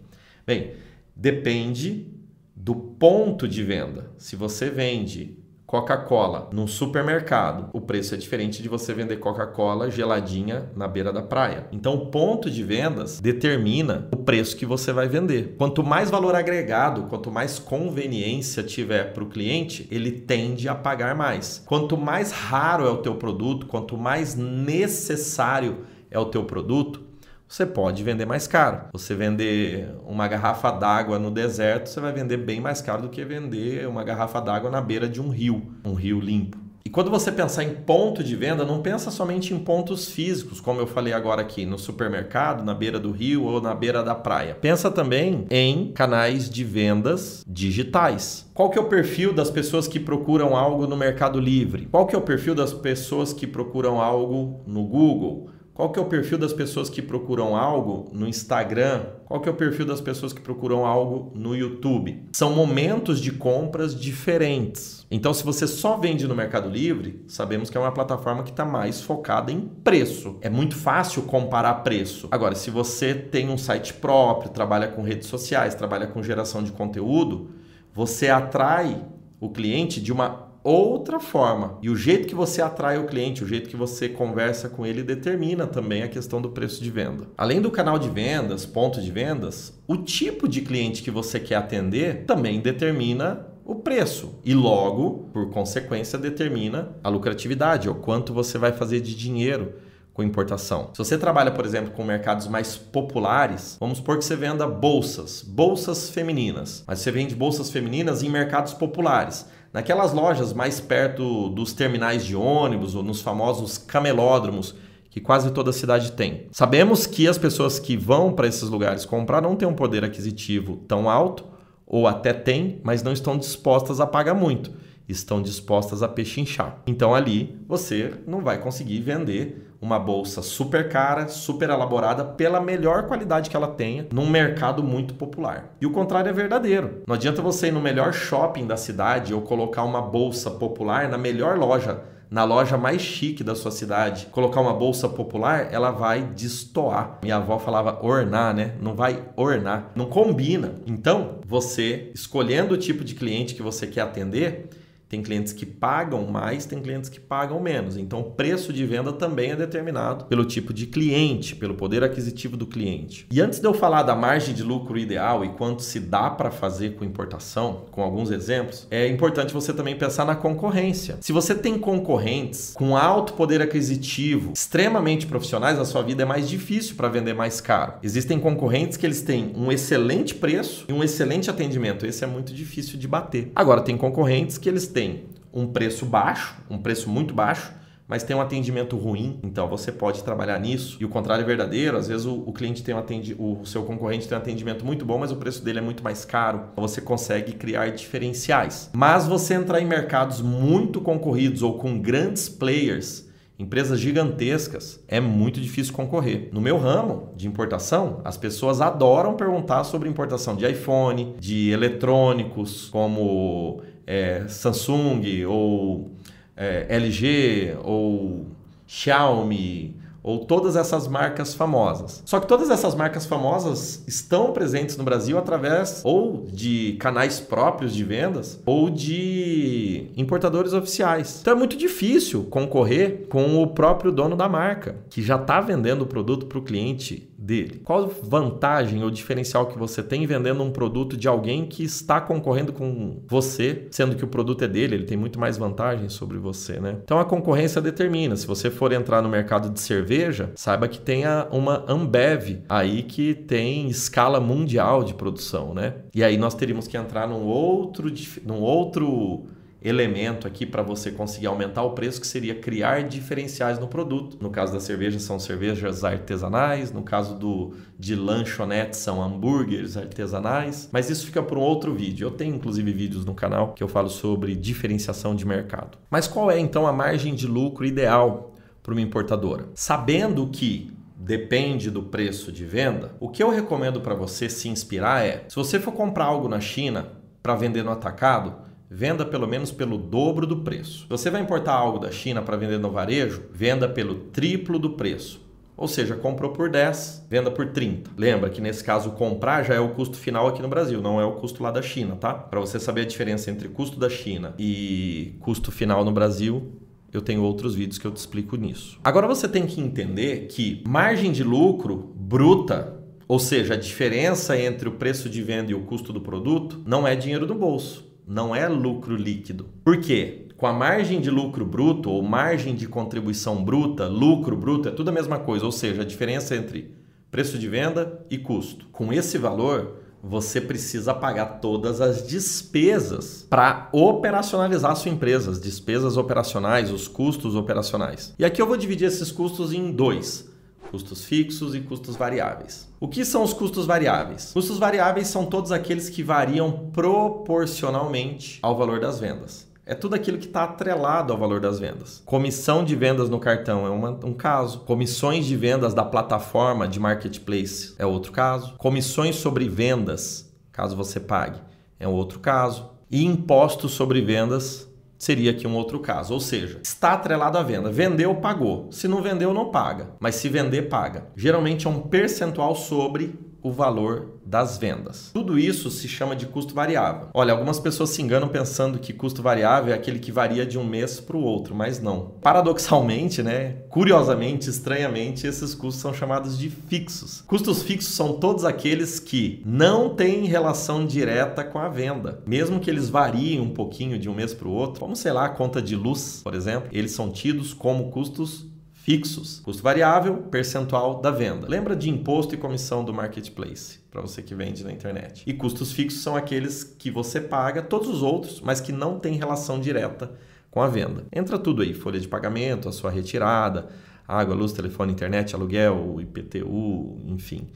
Bem, 0.44 0.72
depende 1.16 2.08
do 2.56 2.74
ponto 2.74 3.48
de 3.48 3.62
venda. 3.64 4.10
Se 4.18 4.36
você 4.36 4.72
vende 4.72 5.40
Coca-Cola 5.72 6.50
no 6.52 6.68
supermercado, 6.68 7.70
o 7.72 7.80
preço 7.80 8.14
é 8.14 8.18
diferente 8.18 8.62
de 8.62 8.68
você 8.68 8.94
vender 8.94 9.16
Coca-Cola 9.20 9.90
geladinha 9.90 10.70
na 10.76 10.86
beira 10.86 11.14
da 11.14 11.22
praia. 11.22 11.66
Então, 11.72 11.94
o 11.94 12.08
ponto 12.08 12.52
de 12.52 12.62
vendas 12.62 13.22
determina 13.22 14.10
o 14.12 14.18
preço 14.18 14.58
que 14.58 14.66
você 14.66 14.92
vai 14.92 15.08
vender. 15.08 15.56
Quanto 15.58 15.82
mais 15.82 16.10
valor 16.10 16.36
agregado, 16.36 17.04
quanto 17.04 17.32
mais 17.32 17.58
conveniência 17.58 18.62
tiver 18.64 19.14
para 19.14 19.24
o 19.24 19.30
cliente, 19.30 19.88
ele 19.90 20.12
tende 20.12 20.68
a 20.68 20.76
pagar 20.76 21.16
mais. 21.16 21.64
Quanto 21.66 21.96
mais 21.96 22.34
raro 22.34 22.86
é 22.86 22.90
o 22.90 22.98
teu 22.98 23.16
produto, 23.16 23.66
quanto 23.66 23.98
mais 23.98 24.36
necessário 24.36 25.86
é 26.10 26.20
o 26.20 26.26
teu 26.26 26.44
produto, 26.44 27.11
você 27.52 27.66
pode 27.66 28.02
vender 28.02 28.26
mais 28.26 28.48
caro. 28.48 28.84
Você 28.94 29.14
vender 29.14 29.94
uma 30.08 30.26
garrafa 30.26 30.72
d'água 30.72 31.20
no 31.20 31.30
deserto, 31.30 31.90
você 31.90 32.00
vai 32.00 32.14
vender 32.14 32.38
bem 32.38 32.62
mais 32.62 32.82
caro 32.82 33.02
do 33.02 33.10
que 33.10 33.26
vender 33.26 33.86
uma 33.90 34.06
garrafa 34.06 34.40
d'água 34.40 34.72
na 34.72 34.80
beira 34.80 35.08
de 35.08 35.22
um 35.22 35.28
rio, 35.28 35.62
um 35.84 35.94
rio 35.94 36.18
limpo. 36.22 36.58
E 36.86 36.90
quando 36.90 37.12
você 37.12 37.30
pensar 37.30 37.66
em 37.66 37.76
ponto 37.76 38.24
de 38.24 38.38
venda, 38.38 38.64
não 38.64 38.82
pensa 38.82 39.12
somente 39.12 39.54
em 39.54 39.60
pontos 39.60 40.10
físicos, 40.10 40.62
como 40.62 40.80
eu 40.80 40.88
falei 40.88 41.12
agora 41.12 41.42
aqui, 41.42 41.66
no 41.66 41.78
supermercado, 41.78 42.64
na 42.64 42.74
beira 42.74 42.98
do 42.98 43.12
rio 43.12 43.44
ou 43.44 43.62
na 43.62 43.76
beira 43.76 44.02
da 44.02 44.16
praia. 44.16 44.56
Pensa 44.56 44.90
também 44.90 45.46
em 45.52 45.92
canais 45.92 46.50
de 46.50 46.64
vendas 46.64 47.44
digitais. 47.46 48.50
Qual 48.54 48.70
que 48.70 48.80
é 48.80 48.82
o 48.82 48.88
perfil 48.88 49.34
das 49.34 49.52
pessoas 49.52 49.90
que 49.90 50.00
procuram 50.00 50.56
algo 50.56 50.88
no 50.88 50.96
Mercado 50.96 51.40
Livre? 51.40 51.88
Qual 51.92 52.08
que 52.08 52.16
é 52.16 52.18
o 52.18 52.22
perfil 52.22 52.56
das 52.56 52.74
pessoas 52.74 53.34
que 53.34 53.46
procuram 53.46 54.00
algo 54.00 54.64
no 54.66 54.86
Google? 54.86 55.50
Qual 55.82 55.92
que 55.92 55.98
é 55.98 56.02
o 56.04 56.06
perfil 56.06 56.38
das 56.38 56.54
pessoas 56.54 56.92
que 56.92 57.02
procuram 57.02 57.56
algo 57.56 58.08
no 58.14 58.28
Instagram? 58.28 59.02
Qual 59.26 59.42
que 59.42 59.50
é 59.50 59.52
o 59.52 59.56
perfil 59.56 59.84
das 59.84 60.00
pessoas 60.00 60.32
que 60.32 60.40
procuram 60.40 60.86
algo 60.86 61.32
no 61.34 61.56
YouTube? 61.56 62.30
São 62.34 62.54
momentos 62.54 63.20
de 63.20 63.32
compras 63.32 64.00
diferentes. 64.00 65.08
Então, 65.10 65.34
se 65.34 65.44
você 65.44 65.66
só 65.66 65.98
vende 65.98 66.28
no 66.28 66.36
Mercado 66.36 66.70
Livre, 66.70 67.26
sabemos 67.28 67.72
que 67.72 67.78
é 67.78 67.82
uma 67.82 67.92
plataforma 67.92 68.44
que 68.44 68.52
está 68.52 68.64
mais 68.64 69.02
focada 69.02 69.52
em 69.52 69.62
preço. 69.62 70.38
É 70.42 70.52
muito 70.52 70.76
fácil 70.76 71.24
comparar 71.24 71.74
preço. 71.82 72.28
Agora, 72.30 72.54
se 72.54 72.70
você 72.70 73.16
tem 73.16 73.50
um 73.50 73.58
site 73.58 73.92
próprio, 73.92 74.52
trabalha 74.52 74.88
com 74.88 75.02
redes 75.02 75.30
sociais, 75.30 75.74
trabalha 75.74 76.06
com 76.06 76.22
geração 76.22 76.62
de 76.62 76.72
conteúdo, 76.72 77.50
você 77.92 78.30
atrai 78.30 79.04
o 79.40 79.50
cliente 79.50 80.00
de 80.00 80.14
uma 80.14 80.51
outra 80.64 81.20
forma. 81.20 81.78
E 81.82 81.90
o 81.90 81.96
jeito 81.96 82.28
que 82.28 82.36
você 82.36 82.62
atrai 82.62 82.98
o 82.98 83.06
cliente, 83.06 83.44
o 83.44 83.48
jeito 83.48 83.70
que 83.70 83.76
você 83.76 84.08
conversa 84.08 84.70
com 84.70 84.86
ele, 84.86 85.04
determina 85.04 85.66
também 85.66 86.04
a 86.04 86.08
questão 86.08 86.42
do 86.42 86.50
preço 86.50 86.84
de 86.84 86.92
venda. 86.92 87.28
Além 87.38 87.62
do 87.62 87.72
canal 87.72 87.98
de 87.98 88.10
vendas, 88.10 88.66
ponto 88.66 89.02
de 89.02 89.12
vendas, 89.12 89.80
o 89.88 89.98
tipo 89.98 90.48
de 90.48 90.62
cliente 90.62 91.02
que 91.02 91.12
você 91.12 91.40
quer 91.40 91.56
atender 91.56 92.26
também 92.26 92.60
determina 92.60 93.48
o 93.64 93.76
preço 93.76 94.40
e 94.44 94.54
logo, 94.54 95.30
por 95.32 95.50
consequência, 95.50 96.18
determina 96.18 96.90
a 97.04 97.10
lucratividade, 97.10 97.88
ou 97.88 97.96
quanto 97.96 98.34
você 98.34 98.58
vai 98.58 98.72
fazer 98.72 99.00
de 99.00 99.16
dinheiro 99.16 99.74
com 100.14 100.22
importação. 100.22 100.90
Se 100.94 100.98
você 100.98 101.18
trabalha, 101.18 101.52
por 101.52 101.66
exemplo, 101.66 101.92
com 101.92 102.04
mercados 102.04 102.48
mais 102.48 102.76
populares, 102.76 103.78
vamos 103.80 104.00
supor 104.00 104.18
que 104.18 104.26
você 104.26 104.36
venda 104.36 104.68
bolsas, 104.68 105.42
bolsas 105.42 106.10
femininas, 106.10 106.84
mas 106.86 107.00
você 107.00 107.12
vende 107.12 107.34
bolsas 107.34 107.70
femininas 107.70 108.22
em 108.22 108.30
mercados 108.30 108.74
populares 108.74 109.46
naquelas 109.74 110.14
lojas 110.14 110.54
mais 110.54 110.80
perto 110.80 111.50
dos 111.50 111.74
terminais 111.74 112.26
de 112.26 112.36
ônibus 112.36 112.96
ou 112.96 113.04
nos 113.04 113.22
famosos 113.22 113.78
camelódromos 113.78 114.76
que 115.10 115.20
quase 115.20 115.52
toda 115.52 115.74
cidade 115.74 116.14
tem. 116.14 116.48
Sabemos 116.52 117.06
que 117.06 117.28
as 117.28 117.38
pessoas 117.38 117.80
que 117.80 117.98
vão 117.98 118.32
para 118.32 118.48
esses 118.48 118.70
lugares 118.70 119.06
comprar 119.06 119.42
não 119.42 119.56
têm 119.56 119.68
um 119.68 119.74
poder 119.74 120.06
aquisitivo 120.06 120.78
tão 120.88 121.10
alto, 121.10 121.52
ou 121.86 122.08
até 122.08 122.32
têm, 122.32 122.80
mas 122.84 123.04
não 123.04 123.12
estão 123.12 123.38
dispostas 123.38 124.00
a 124.00 124.08
pagar 124.08 124.34
muito, 124.34 124.72
estão 125.10 125.42
dispostas 125.42 126.02
a 126.02 126.08
pechinchar. 126.08 126.82
Então 126.88 127.14
ali 127.14 127.60
você 127.68 128.14
não 128.26 128.40
vai 128.40 128.60
conseguir 128.60 129.02
vender 129.02 129.71
uma 129.82 129.98
bolsa 129.98 130.42
super 130.42 130.88
cara, 130.88 131.28
super 131.28 131.70
elaborada, 131.70 132.24
pela 132.24 132.62
melhor 132.62 133.08
qualidade 133.08 133.50
que 133.50 133.56
ela 133.56 133.68
tenha, 133.68 134.08
num 134.12 134.30
mercado 134.30 134.84
muito 134.84 135.16
popular. 135.16 135.74
E 135.82 135.86
o 135.86 135.92
contrário 135.92 136.30
é 136.30 136.34
verdadeiro. 136.34 137.02
Não 137.08 137.16
adianta 137.16 137.42
você 137.42 137.68
ir 137.68 137.72
no 137.72 137.82
melhor 137.82 138.14
shopping 138.14 138.68
da 138.68 138.78
cidade 138.78 139.34
ou 139.34 139.42
colocar 139.42 139.84
uma 139.84 140.02
bolsa 140.02 140.52
popular 140.52 141.10
na 141.10 141.18
melhor 141.18 141.58
loja 141.58 142.00
na 142.32 142.46
loja 142.46 142.78
mais 142.78 143.02
chique 143.02 143.44
da 143.44 143.54
sua 143.54 143.72
cidade, 143.72 144.28
colocar 144.28 144.62
uma 144.62 144.74
bolsa 144.74 145.10
popular, 145.10 145.68
ela 145.70 145.92
vai 145.92 146.22
destoar. 146.22 147.20
Minha 147.22 147.36
avó 147.36 147.60
falava 147.60 148.00
ornar, 148.02 148.56
né? 148.56 148.74
Não 148.80 148.96
vai 148.96 149.22
ornar, 149.36 149.92
não 149.94 150.06
combina. 150.06 150.76
Então, 150.88 151.40
você 151.46 152.10
escolhendo 152.16 152.74
o 152.74 152.78
tipo 152.78 153.04
de 153.04 153.16
cliente 153.16 153.54
que 153.54 153.62
você 153.62 153.86
quer 153.86 154.02
atender, 154.02 154.70
tem 155.12 155.22
clientes 155.22 155.52
que 155.52 155.66
pagam 155.66 156.26
mais, 156.26 156.66
tem 156.66 156.80
clientes 156.80 157.10
que 157.10 157.20
pagam 157.20 157.60
menos. 157.60 157.98
Então, 157.98 158.22
o 158.22 158.32
preço 158.32 158.72
de 158.72 158.86
venda 158.86 159.12
também 159.12 159.52
é 159.52 159.56
determinado 159.58 160.24
pelo 160.24 160.46
tipo 160.46 160.74
de 160.74 160.88
cliente, 160.88 161.54
pelo 161.54 161.74
poder 161.74 162.02
aquisitivo 162.02 162.56
do 162.56 162.66
cliente. 162.66 163.28
E 163.30 163.42
antes 163.42 163.60
de 163.60 163.68
eu 163.68 163.74
falar 163.74 164.04
da 164.04 164.16
margem 164.16 164.56
de 164.56 164.64
lucro 164.64 164.98
ideal 164.98 165.44
e 165.44 165.50
quanto 165.50 165.84
se 165.84 166.00
dá 166.00 166.30
para 166.30 166.50
fazer 166.50 166.96
com 166.96 167.04
importação, 167.04 167.88
com 167.92 168.02
alguns 168.02 168.32
exemplos, 168.32 168.88
é 168.90 169.06
importante 169.06 169.54
você 169.54 169.74
também 169.74 169.98
pensar 169.98 170.24
na 170.24 170.34
concorrência. 170.34 171.18
Se 171.20 171.34
você 171.34 171.54
tem 171.54 171.78
concorrentes 171.78 172.74
com 172.74 172.96
alto 172.96 173.34
poder 173.34 173.62
aquisitivo, 173.62 174.54
extremamente 174.54 175.28
profissionais, 175.28 175.78
a 175.78 175.84
sua 175.84 176.04
vida 176.04 176.24
é 176.24 176.26
mais 176.26 176.48
difícil 176.48 176.96
para 176.96 177.10
vender 177.10 177.34
mais 177.34 177.60
caro. 177.60 177.96
Existem 178.02 178.40
concorrentes 178.40 178.96
que 178.96 179.06
eles 179.06 179.22
têm 179.22 179.52
um 179.58 179.74
excelente 179.74 180.34
preço 180.34 180.86
e 180.88 180.94
um 180.94 181.04
excelente 181.04 181.50
atendimento. 181.50 182.06
Esse 182.06 182.24
é 182.24 182.28
muito 182.28 182.54
difícil 182.54 182.98
de 182.98 183.10
bater. 183.10 183.52
Agora, 183.54 183.82
tem 183.82 183.98
concorrentes 183.98 184.58
que 184.58 184.70
eles 184.70 184.88
têm 184.88 185.01
tem 185.02 185.26
um 185.52 185.66
preço 185.66 186.06
baixo, 186.06 186.56
um 186.70 186.78
preço 186.78 187.10
muito 187.10 187.34
baixo, 187.34 187.74
mas 188.08 188.24
tem 188.24 188.36
um 188.36 188.42
atendimento 188.42 188.98
ruim, 188.98 189.40
então 189.42 189.68
você 189.68 189.92
pode 189.92 190.24
trabalhar 190.24 190.60
nisso. 190.60 190.98
E 191.00 191.06
o 191.06 191.10
contrário 191.10 191.44
é 191.44 191.46
verdadeiro, 191.46 191.98
às 191.98 192.08
vezes 192.08 192.26
o, 192.26 192.36
o 192.46 192.54
cliente 192.54 192.84
tem 192.84 192.94
um 192.94 193.00
atendi, 193.00 193.36
o 193.40 193.66
seu 193.66 193.84
concorrente 193.84 194.28
tem 194.28 194.38
um 194.38 194.42
atendimento 194.42 194.86
muito 194.86 195.06
bom, 195.06 195.18
mas 195.18 195.32
o 195.32 195.38
preço 195.38 195.64
dele 195.64 195.80
é 195.80 195.82
muito 195.82 196.04
mais 196.04 196.24
caro. 196.24 196.66
Então 196.72 196.88
você 196.88 197.02
consegue 197.02 197.54
criar 197.54 197.90
diferenciais. 197.90 198.92
Mas 198.94 199.28
você 199.28 199.56
entrar 199.56 199.82
em 199.82 199.86
mercados 199.86 200.42
muito 200.42 201.02
concorridos 201.02 201.64
ou 201.64 201.78
com 201.78 202.00
grandes 202.00 202.48
players, 202.48 203.30
empresas 203.58 204.00
gigantescas, 204.00 205.00
é 205.08 205.20
muito 205.22 205.62
difícil 205.62 205.94
concorrer. 205.94 206.50
No 206.52 206.60
meu 206.60 206.78
ramo 206.78 207.30
de 207.36 207.48
importação, 207.48 208.20
as 208.26 208.36
pessoas 208.36 208.82
adoram 208.82 209.36
perguntar 209.36 209.84
sobre 209.84 210.10
importação 210.10 210.56
de 210.56 210.70
iPhone, 210.70 211.36
de 211.40 211.70
eletrônicos, 211.70 212.90
como 212.90 213.82
é, 214.12 214.44
Samsung 214.50 215.46
ou 215.48 216.12
é, 216.58 216.86
LG 216.90 217.78
ou 217.82 218.46
Xiaomi 218.86 219.96
ou 220.22 220.46
todas 220.46 220.76
essas 220.76 221.08
marcas 221.08 221.56
famosas. 221.56 222.22
Só 222.26 222.40
que 222.40 222.48
todas 222.48 222.70
essas 222.70 222.94
marcas 222.94 223.26
famosas 223.26 224.04
estão 224.06 224.52
presentes 224.52 224.98
no 224.98 225.04
Brasil 225.04 225.38
através 225.38 226.02
ou 226.04 226.46
de 226.52 226.98
canais 227.00 227.40
próprios 227.40 227.96
de 227.96 228.04
vendas 228.04 228.62
ou 228.66 228.90
de 228.90 230.12
importadores 230.16 230.74
oficiais. 230.74 231.40
Então 231.42 231.54
é 231.54 231.58
muito 231.58 231.78
difícil 231.78 232.44
concorrer 232.44 233.28
com 233.30 233.64
o 233.64 233.68
próprio 233.68 234.12
dono 234.12 234.36
da 234.36 234.48
marca, 234.50 234.98
que 235.10 235.24
já 235.24 235.38
está 235.38 235.62
vendendo 235.62 236.04
o 236.04 236.08
produto 236.08 236.46
para 236.46 236.60
o 236.60 236.62
cliente 236.62 237.31
dele? 237.42 237.82
Qual 237.84 238.08
vantagem 238.08 239.04
ou 239.04 239.10
diferencial 239.10 239.66
que 239.66 239.78
você 239.78 240.04
tem 240.04 240.26
vendendo 240.28 240.62
um 240.62 240.72
produto 240.72 241.18
de 241.18 241.28
alguém 241.28 241.66
que 241.66 241.84
está 241.84 242.22
concorrendo 242.22 242.72
com 242.72 243.24
você, 243.28 243.88
sendo 243.90 244.16
que 244.16 244.24
o 244.24 244.28
produto 244.28 244.64
é 244.64 244.68
dele, 244.68 244.96
ele 244.96 245.06
tem 245.06 245.18
muito 245.18 245.40
mais 245.40 245.58
vantagens 245.58 246.14
sobre 246.14 246.38
você, 246.38 246.80
né? 246.80 246.98
Então 247.04 247.20
a 247.20 247.26
concorrência 247.26 247.82
determina. 247.82 248.36
Se 248.36 248.46
você 248.46 248.70
for 248.70 248.94
entrar 248.94 249.22
no 249.22 249.30
mercado 249.30 249.70
de 249.70 249.80
cerveja, 249.80 250.52
saiba 250.56 250.88
que 250.88 251.00
tem 251.00 251.24
uma 251.52 251.84
Ambev 251.88 252.62
aí 252.70 253.04
que 253.04 253.34
tem 253.34 253.90
escala 253.90 254.40
mundial 254.40 255.04
de 255.04 255.14
produção, 255.14 255.74
né? 255.74 255.96
E 256.14 256.24
aí 256.24 256.38
nós 256.38 256.54
teríamos 256.54 256.88
que 256.88 256.96
entrar 256.96 257.28
num 257.28 257.44
outro, 257.44 258.12
num 258.46 258.62
outro 258.62 259.46
elemento 259.82 260.48
aqui 260.48 260.66
para 260.66 260.84
você 260.84 261.12
conseguir 261.12 261.48
aumentar 261.48 261.82
o 261.84 261.92
preço, 261.92 262.22
que 262.22 262.28
seria 262.28 262.54
criar 262.54 263.04
diferenciais 263.04 263.80
no 263.80 263.88
produto. 263.88 264.38
No 264.40 264.52
caso 264.52 264.72
da 264.72 264.80
cerveja, 264.80 265.20
são 265.20 265.40
cervejas 265.40 266.04
artesanais, 266.04 266.92
no 266.92 267.02
caso 267.02 267.36
do 267.38 267.74
de 267.98 268.16
lanchonete, 268.16 268.96
são 268.96 269.22
hambúrgueres 269.22 269.98
artesanais, 269.98 270.90
mas 270.92 271.10
isso 271.10 271.26
fica 271.26 271.42
para 271.42 271.58
um 271.58 271.62
outro 271.62 271.94
vídeo. 271.96 272.28
Eu 272.28 272.32
tenho 272.32 272.56
inclusive 272.56 272.92
vídeos 272.92 273.26
no 273.26 273.34
canal 273.34 273.74
que 273.74 273.84
eu 273.84 273.88
falo 273.88 274.10
sobre 274.10 274.56
diferenciação 274.56 275.36
de 275.36 275.46
mercado. 275.46 275.98
Mas 276.10 276.28
qual 276.28 276.52
é 276.52 276.60
então 276.60 276.86
a 276.86 276.94
margem 276.94 277.34
de 277.34 277.48
lucro 277.48 277.86
ideal 277.86 278.54
para 278.84 278.94
uma 278.94 279.02
importadora? 279.02 279.70
Sabendo 279.74 280.48
que 280.48 280.92
depende 281.16 281.90
do 281.92 282.04
preço 282.04 282.52
de 282.52 282.66
venda, 282.66 283.16
o 283.20 283.30
que 283.30 283.42
eu 283.42 283.50
recomendo 283.50 284.02
para 284.02 284.14
você 284.14 284.48
se 284.50 284.70
inspirar 284.70 285.26
é: 285.26 285.46
se 285.48 285.56
você 285.56 285.80
for 285.80 285.92
comprar 285.92 286.26
algo 286.26 286.48
na 286.48 286.60
China 286.60 287.14
para 287.42 287.56
vender 287.56 287.84
no 287.84 287.92
atacado, 287.92 288.61
venda 288.94 289.26
pelo 289.26 289.48
menos 289.48 289.72
pelo 289.72 289.98
dobro 289.98 290.46
do 290.46 290.58
preço. 290.58 291.04
Se 291.04 291.10
você 291.10 291.30
vai 291.30 291.42
importar 291.42 291.72
algo 291.72 291.98
da 291.98 292.12
China 292.12 292.42
para 292.42 292.58
vender 292.58 292.78
no 292.78 292.92
varejo, 292.92 293.44
venda 293.54 293.88
pelo 293.88 294.16
triplo 294.16 294.78
do 294.78 294.90
preço. 294.92 295.40
Ou 295.78 295.88
seja, 295.88 296.14
comprou 296.14 296.52
por 296.52 296.70
10, 296.70 297.28
venda 297.30 297.50
por 297.50 297.68
30. 297.68 298.12
Lembra 298.18 298.50
que 298.50 298.60
nesse 298.60 298.84
caso 298.84 299.12
comprar 299.12 299.64
já 299.64 299.74
é 299.76 299.80
o 299.80 299.92
custo 299.92 300.18
final 300.18 300.46
aqui 300.46 300.62
no 300.62 300.68
Brasil, 300.68 301.02
não 301.02 301.22
é 301.22 301.26
o 301.26 301.38
custo 301.38 301.64
lá 301.64 301.72
da 301.72 301.82
China, 301.82 302.18
tá? 302.18 302.34
Para 302.34 302.60
você 302.60 302.80
saber 302.82 303.02
a 303.02 303.06
diferença 303.06 303.50
entre 303.50 303.70
custo 303.70 303.98
da 303.98 304.10
China 304.10 304.54
e 304.60 305.36
custo 305.40 305.72
final 305.72 306.04
no 306.04 306.12
Brasil, 306.12 306.74
eu 307.14 307.22
tenho 307.22 307.42
outros 307.44 307.74
vídeos 307.74 307.98
que 307.98 308.06
eu 308.06 308.12
te 308.12 308.18
explico 308.18 308.58
nisso. 308.58 309.00
Agora 309.04 309.26
você 309.26 309.48
tem 309.48 309.66
que 309.66 309.80
entender 309.80 310.48
que 310.48 310.84
margem 310.86 311.32
de 311.32 311.46
lucro 311.46 312.14
bruta 312.14 312.98
ou 313.26 313.40
seja, 313.40 313.76
a 313.76 313.78
diferença 313.78 314.60
entre 314.60 314.90
o 314.90 314.92
preço 314.92 315.30
de 315.30 315.42
venda 315.42 315.72
e 315.72 315.74
o 315.74 315.84
custo 315.84 316.12
do 316.12 316.20
produto 316.20 316.82
não 316.86 317.08
é 317.08 317.16
dinheiro 317.16 317.48
do 317.48 317.56
bolso 317.56 318.11
não 318.32 318.56
é 318.56 318.66
lucro 318.70 319.14
líquido. 319.14 319.66
Por 319.84 320.00
quê? 320.00 320.48
Com 320.56 320.66
a 320.66 320.72
margem 320.72 321.20
de 321.20 321.30
lucro 321.30 321.66
bruto 321.66 322.10
ou 322.10 322.24
margem 322.24 322.74
de 322.74 322.88
contribuição 322.88 323.62
bruta, 323.62 324.08
lucro 324.08 324.56
bruto 324.56 324.88
é 324.88 324.92
tudo 324.92 325.10
a 325.10 325.12
mesma 325.12 325.40
coisa, 325.40 325.66
ou 325.66 325.72
seja, 325.72 326.04
a 326.04 326.06
diferença 326.06 326.56
entre 326.56 326.96
preço 327.30 327.60
de 327.60 327.68
venda 327.68 328.26
e 328.30 328.38
custo. 328.38 328.86
Com 328.90 329.12
esse 329.12 329.38
valor, 329.38 329.98
você 330.24 330.62
precisa 330.62 331.14
pagar 331.14 331.60
todas 331.60 332.00
as 332.00 332.26
despesas 332.26 333.46
para 333.50 333.90
operacionalizar 333.92 334.92
a 334.92 334.96
sua 334.96 335.12
empresa, 335.12 335.52
as 335.52 335.60
despesas 335.60 336.16
operacionais, 336.16 336.90
os 336.90 337.10
custos 337.10 337.54
operacionais. 337.54 338.34
E 338.40 338.46
aqui 338.46 338.62
eu 338.62 338.68
vou 338.68 338.78
dividir 338.78 339.08
esses 339.08 339.30
custos 339.30 339.74
em 339.74 339.92
dois 339.92 340.50
custos 340.92 341.24
fixos 341.24 341.74
e 341.74 341.80
custos 341.80 342.18
variáveis. 342.18 342.90
O 343.00 343.08
que 343.08 343.24
são 343.24 343.44
os 343.44 343.54
custos 343.54 343.86
variáveis? 343.86 344.52
Custos 344.52 344.78
variáveis 344.78 345.30
são 345.30 345.46
todos 345.46 345.72
aqueles 345.72 346.10
que 346.10 346.22
variam 346.22 346.90
proporcionalmente 346.92 348.60
ao 348.62 348.78
valor 348.78 349.00
das 349.00 349.18
vendas. 349.18 349.72
É 349.86 349.96
tudo 349.96 350.16
aquilo 350.16 350.38
que 350.38 350.46
está 350.46 350.66
atrelado 350.66 351.32
ao 351.32 351.40
valor 351.40 351.62
das 351.62 351.80
vendas. 351.80 352.22
Comissão 352.26 352.84
de 352.84 352.96
vendas 352.96 353.30
no 353.30 353.40
cartão 353.40 353.88
é 353.88 353.90
uma, 353.90 354.20
um 354.24 354.34
caso. 354.34 354.82
Comissões 354.82 355.46
de 355.46 355.56
vendas 355.56 355.94
da 355.94 356.04
plataforma 356.04 356.88
de 356.88 357.00
marketplace 357.00 357.96
é 357.98 358.06
outro 358.06 358.34
caso. 358.34 358.76
Comissões 358.78 359.38
sobre 359.38 359.70
vendas, 359.70 360.54
caso 360.74 360.96
você 360.96 361.20
pague, 361.20 361.60
é 362.00 362.08
um 362.08 362.14
outro 362.14 362.40
caso. 362.40 362.92
E 363.10 363.26
impostos 363.26 363.94
sobre 363.94 364.22
vendas 364.22 364.88
seria 365.22 365.52
aqui 365.52 365.68
um 365.68 365.76
outro 365.76 366.00
caso. 366.00 366.34
Ou 366.34 366.40
seja, 366.40 366.80
está 366.84 367.14
atrelado 367.14 367.56
à 367.56 367.62
venda. 367.62 367.92
Vendeu, 367.92 368.34
pagou. 368.38 368.92
Se 368.92 369.08
não 369.08 369.22
vendeu, 369.22 369.54
não 369.54 369.70
paga. 369.70 370.16
Mas 370.20 370.34
se 370.34 370.50
vender, 370.50 370.90
paga. 370.90 371.28
Geralmente 371.36 371.86
é 371.86 371.90
um 371.92 372.02
percentual 372.02 372.76
sobre 372.76 373.51
o 373.62 373.72
valor 373.72 374.40
das 374.46 374.78
vendas. 374.78 375.32
Tudo 375.34 375.58
isso 375.58 375.90
se 375.90 376.08
chama 376.08 376.36
de 376.36 376.46
custo 376.46 376.74
variável. 376.74 377.30
Olha, 377.34 377.54
algumas 377.54 377.80
pessoas 377.80 378.10
se 378.10 378.22
enganam 378.22 378.50
pensando 378.50 379.00
que 379.00 379.14
custo 379.14 379.42
variável 379.42 379.94
é 379.94 379.96
aquele 379.96 380.20
que 380.20 380.32
varia 380.32 380.66
de 380.66 380.78
um 380.78 380.84
mês 380.84 381.20
para 381.20 381.38
o 381.38 381.44
outro, 381.44 381.74
mas 381.74 382.02
não. 382.02 382.34
Paradoxalmente, 382.42 383.42
né, 383.42 383.78
curiosamente, 383.90 384.70
estranhamente, 384.70 385.48
esses 385.48 385.74
custos 385.74 386.02
são 386.02 386.14
chamados 386.14 386.58
de 386.58 386.70
fixos. 386.70 387.44
Custos 387.48 387.84
fixos 387.84 388.14
são 388.14 388.34
todos 388.34 388.66
aqueles 388.66 389.20
que 389.20 389.62
não 389.66 390.16
têm 390.16 390.46
relação 390.46 391.06
direta 391.06 391.64
com 391.64 391.80
a 391.80 391.88
venda, 391.88 392.42
mesmo 392.46 392.80
que 392.80 392.90
eles 392.90 393.10
variem 393.10 393.60
um 393.60 393.70
pouquinho 393.70 394.20
de 394.20 394.30
um 394.30 394.34
mês 394.34 394.54
para 394.54 394.68
o 394.68 394.74
outro. 394.74 395.00
Como 395.00 395.16
sei 395.16 395.32
lá, 395.32 395.46
a 395.46 395.50
conta 395.50 395.82
de 395.82 395.96
luz, 395.96 396.42
por 396.44 396.54
exemplo, 396.54 396.90
eles 396.92 397.12
são 397.12 397.32
tidos 397.32 397.74
como 397.74 398.10
custos 398.10 398.71
fixos. 399.04 399.60
Custo 399.60 399.82
variável, 399.82 400.38
percentual 400.44 401.22
da 401.22 401.32
venda. 401.32 401.68
Lembra 401.68 401.96
de 401.96 402.10
imposto 402.10 402.54
e 402.54 402.58
comissão 402.58 403.04
do 403.04 403.14
marketplace, 403.14 404.00
para 404.12 404.22
você 404.22 404.42
que 404.42 404.54
vende 404.54 404.84
na 404.84 404.92
internet. 404.92 405.44
E 405.46 405.54
custos 405.54 405.92
fixos 405.92 406.22
são 406.22 406.36
aqueles 406.36 406.84
que 406.84 407.10
você 407.10 407.42
paga, 407.42 407.82
todos 407.82 408.08
os 408.08 408.22
outros, 408.22 408.62
mas 408.62 408.80
que 408.80 408.92
não 408.92 409.20
têm 409.20 409.36
relação 409.36 409.80
direta 409.80 410.32
com 410.70 410.82
a 410.82 410.88
venda. 410.88 411.26
Entra 411.34 411.58
tudo 411.58 411.82
aí, 411.82 411.94
folha 411.94 412.20
de 412.20 412.28
pagamento, 412.28 412.88
a 412.88 412.92
sua 412.92 413.10
retirada, 413.10 413.90
água, 414.28 414.56
luz, 414.56 414.72
telefone, 414.72 415.12
internet, 415.12 415.56
aluguel, 415.56 416.18
IPTU, 416.22 417.18
enfim 417.28 417.68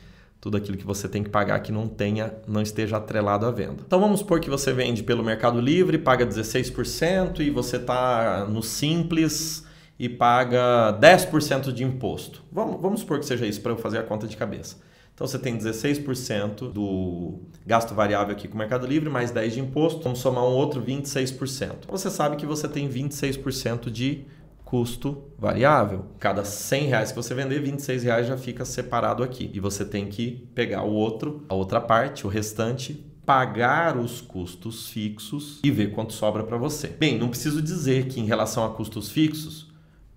tudo 0.45 0.57
aquilo 0.57 0.77
que 0.77 0.85
você 0.85 1.09
tem 1.09 1.23
que 1.23 1.29
pagar 1.31 1.59
que 1.61 1.71
não 1.71 1.87
tenha, 1.87 2.31
não 2.47 2.61
esteja 2.61 2.97
atrelado 2.97 3.47
à 3.47 3.51
venda. 3.51 3.77
Então 3.83 3.99
vamos 3.99 4.19
supor 4.19 4.39
que 4.39 4.47
você 4.47 4.71
vende 4.71 5.01
pelo 5.01 5.23
Mercado 5.23 5.59
Livre, 5.59 5.97
paga 5.97 6.23
16% 6.23 7.39
e 7.39 7.49
você 7.49 7.77
está 7.77 8.45
no 8.45 8.61
simples 8.61 9.65
e 9.97 10.09
paga 10.09 10.97
10% 10.99 11.71
de 11.71 11.83
imposto. 11.83 12.43
Vamos, 12.51 12.81
vamos 12.81 12.99
supor 13.01 13.19
que 13.19 13.25
seja 13.25 13.45
isso 13.45 13.61
para 13.61 13.71
eu 13.71 13.77
fazer 13.77 13.99
a 13.99 14.03
conta 14.03 14.27
de 14.27 14.35
cabeça. 14.35 14.77
Então 15.13 15.25
você 15.25 15.39
tem 15.39 15.57
16% 15.57 16.71
do 16.73 17.39
gasto 17.65 17.95
variável 17.95 18.35
aqui 18.35 18.49
com 18.49 18.55
o 18.55 18.57
Mercado 18.57 18.85
Livre, 18.85 19.09
mais 19.09 19.31
10% 19.31 19.49
de 19.49 19.59
imposto, 19.61 20.01
vamos 20.01 20.19
somar 20.19 20.43
um 20.43 20.51
outro 20.51 20.83
26%. 20.83 21.87
Você 21.87 22.09
sabe 22.09 22.35
que 22.35 22.45
você 22.45 22.67
tem 22.67 22.89
26% 22.89 23.89
de 23.89 24.25
custo 24.65 25.23
variável. 25.39 26.07
Cada 26.19 26.43
100 26.43 26.87
reais 26.87 27.11
que 27.11 27.15
você 27.15 27.33
vender, 27.33 27.61
26 27.61 28.03
reais 28.03 28.27
já 28.27 28.35
fica 28.35 28.65
separado 28.65 29.23
aqui. 29.23 29.49
E 29.53 29.59
você 29.59 29.85
tem 29.85 30.07
que 30.07 30.49
pegar 30.53 30.83
o 30.83 30.91
outro, 30.91 31.45
a 31.47 31.53
outra 31.53 31.79
parte, 31.79 32.27
o 32.27 32.29
restante, 32.29 33.05
pagar 33.25 33.97
os 33.97 34.19
custos 34.19 34.89
fixos 34.89 35.59
e 35.63 35.71
ver 35.71 35.91
quanto 35.91 36.11
sobra 36.11 36.43
para 36.43 36.57
você. 36.57 36.87
Bem, 36.87 37.17
não 37.17 37.29
preciso 37.29 37.61
dizer 37.61 38.07
que 38.07 38.19
em 38.19 38.25
relação 38.25 38.65
a 38.65 38.69
custos 38.69 39.09
fixos, 39.09 39.64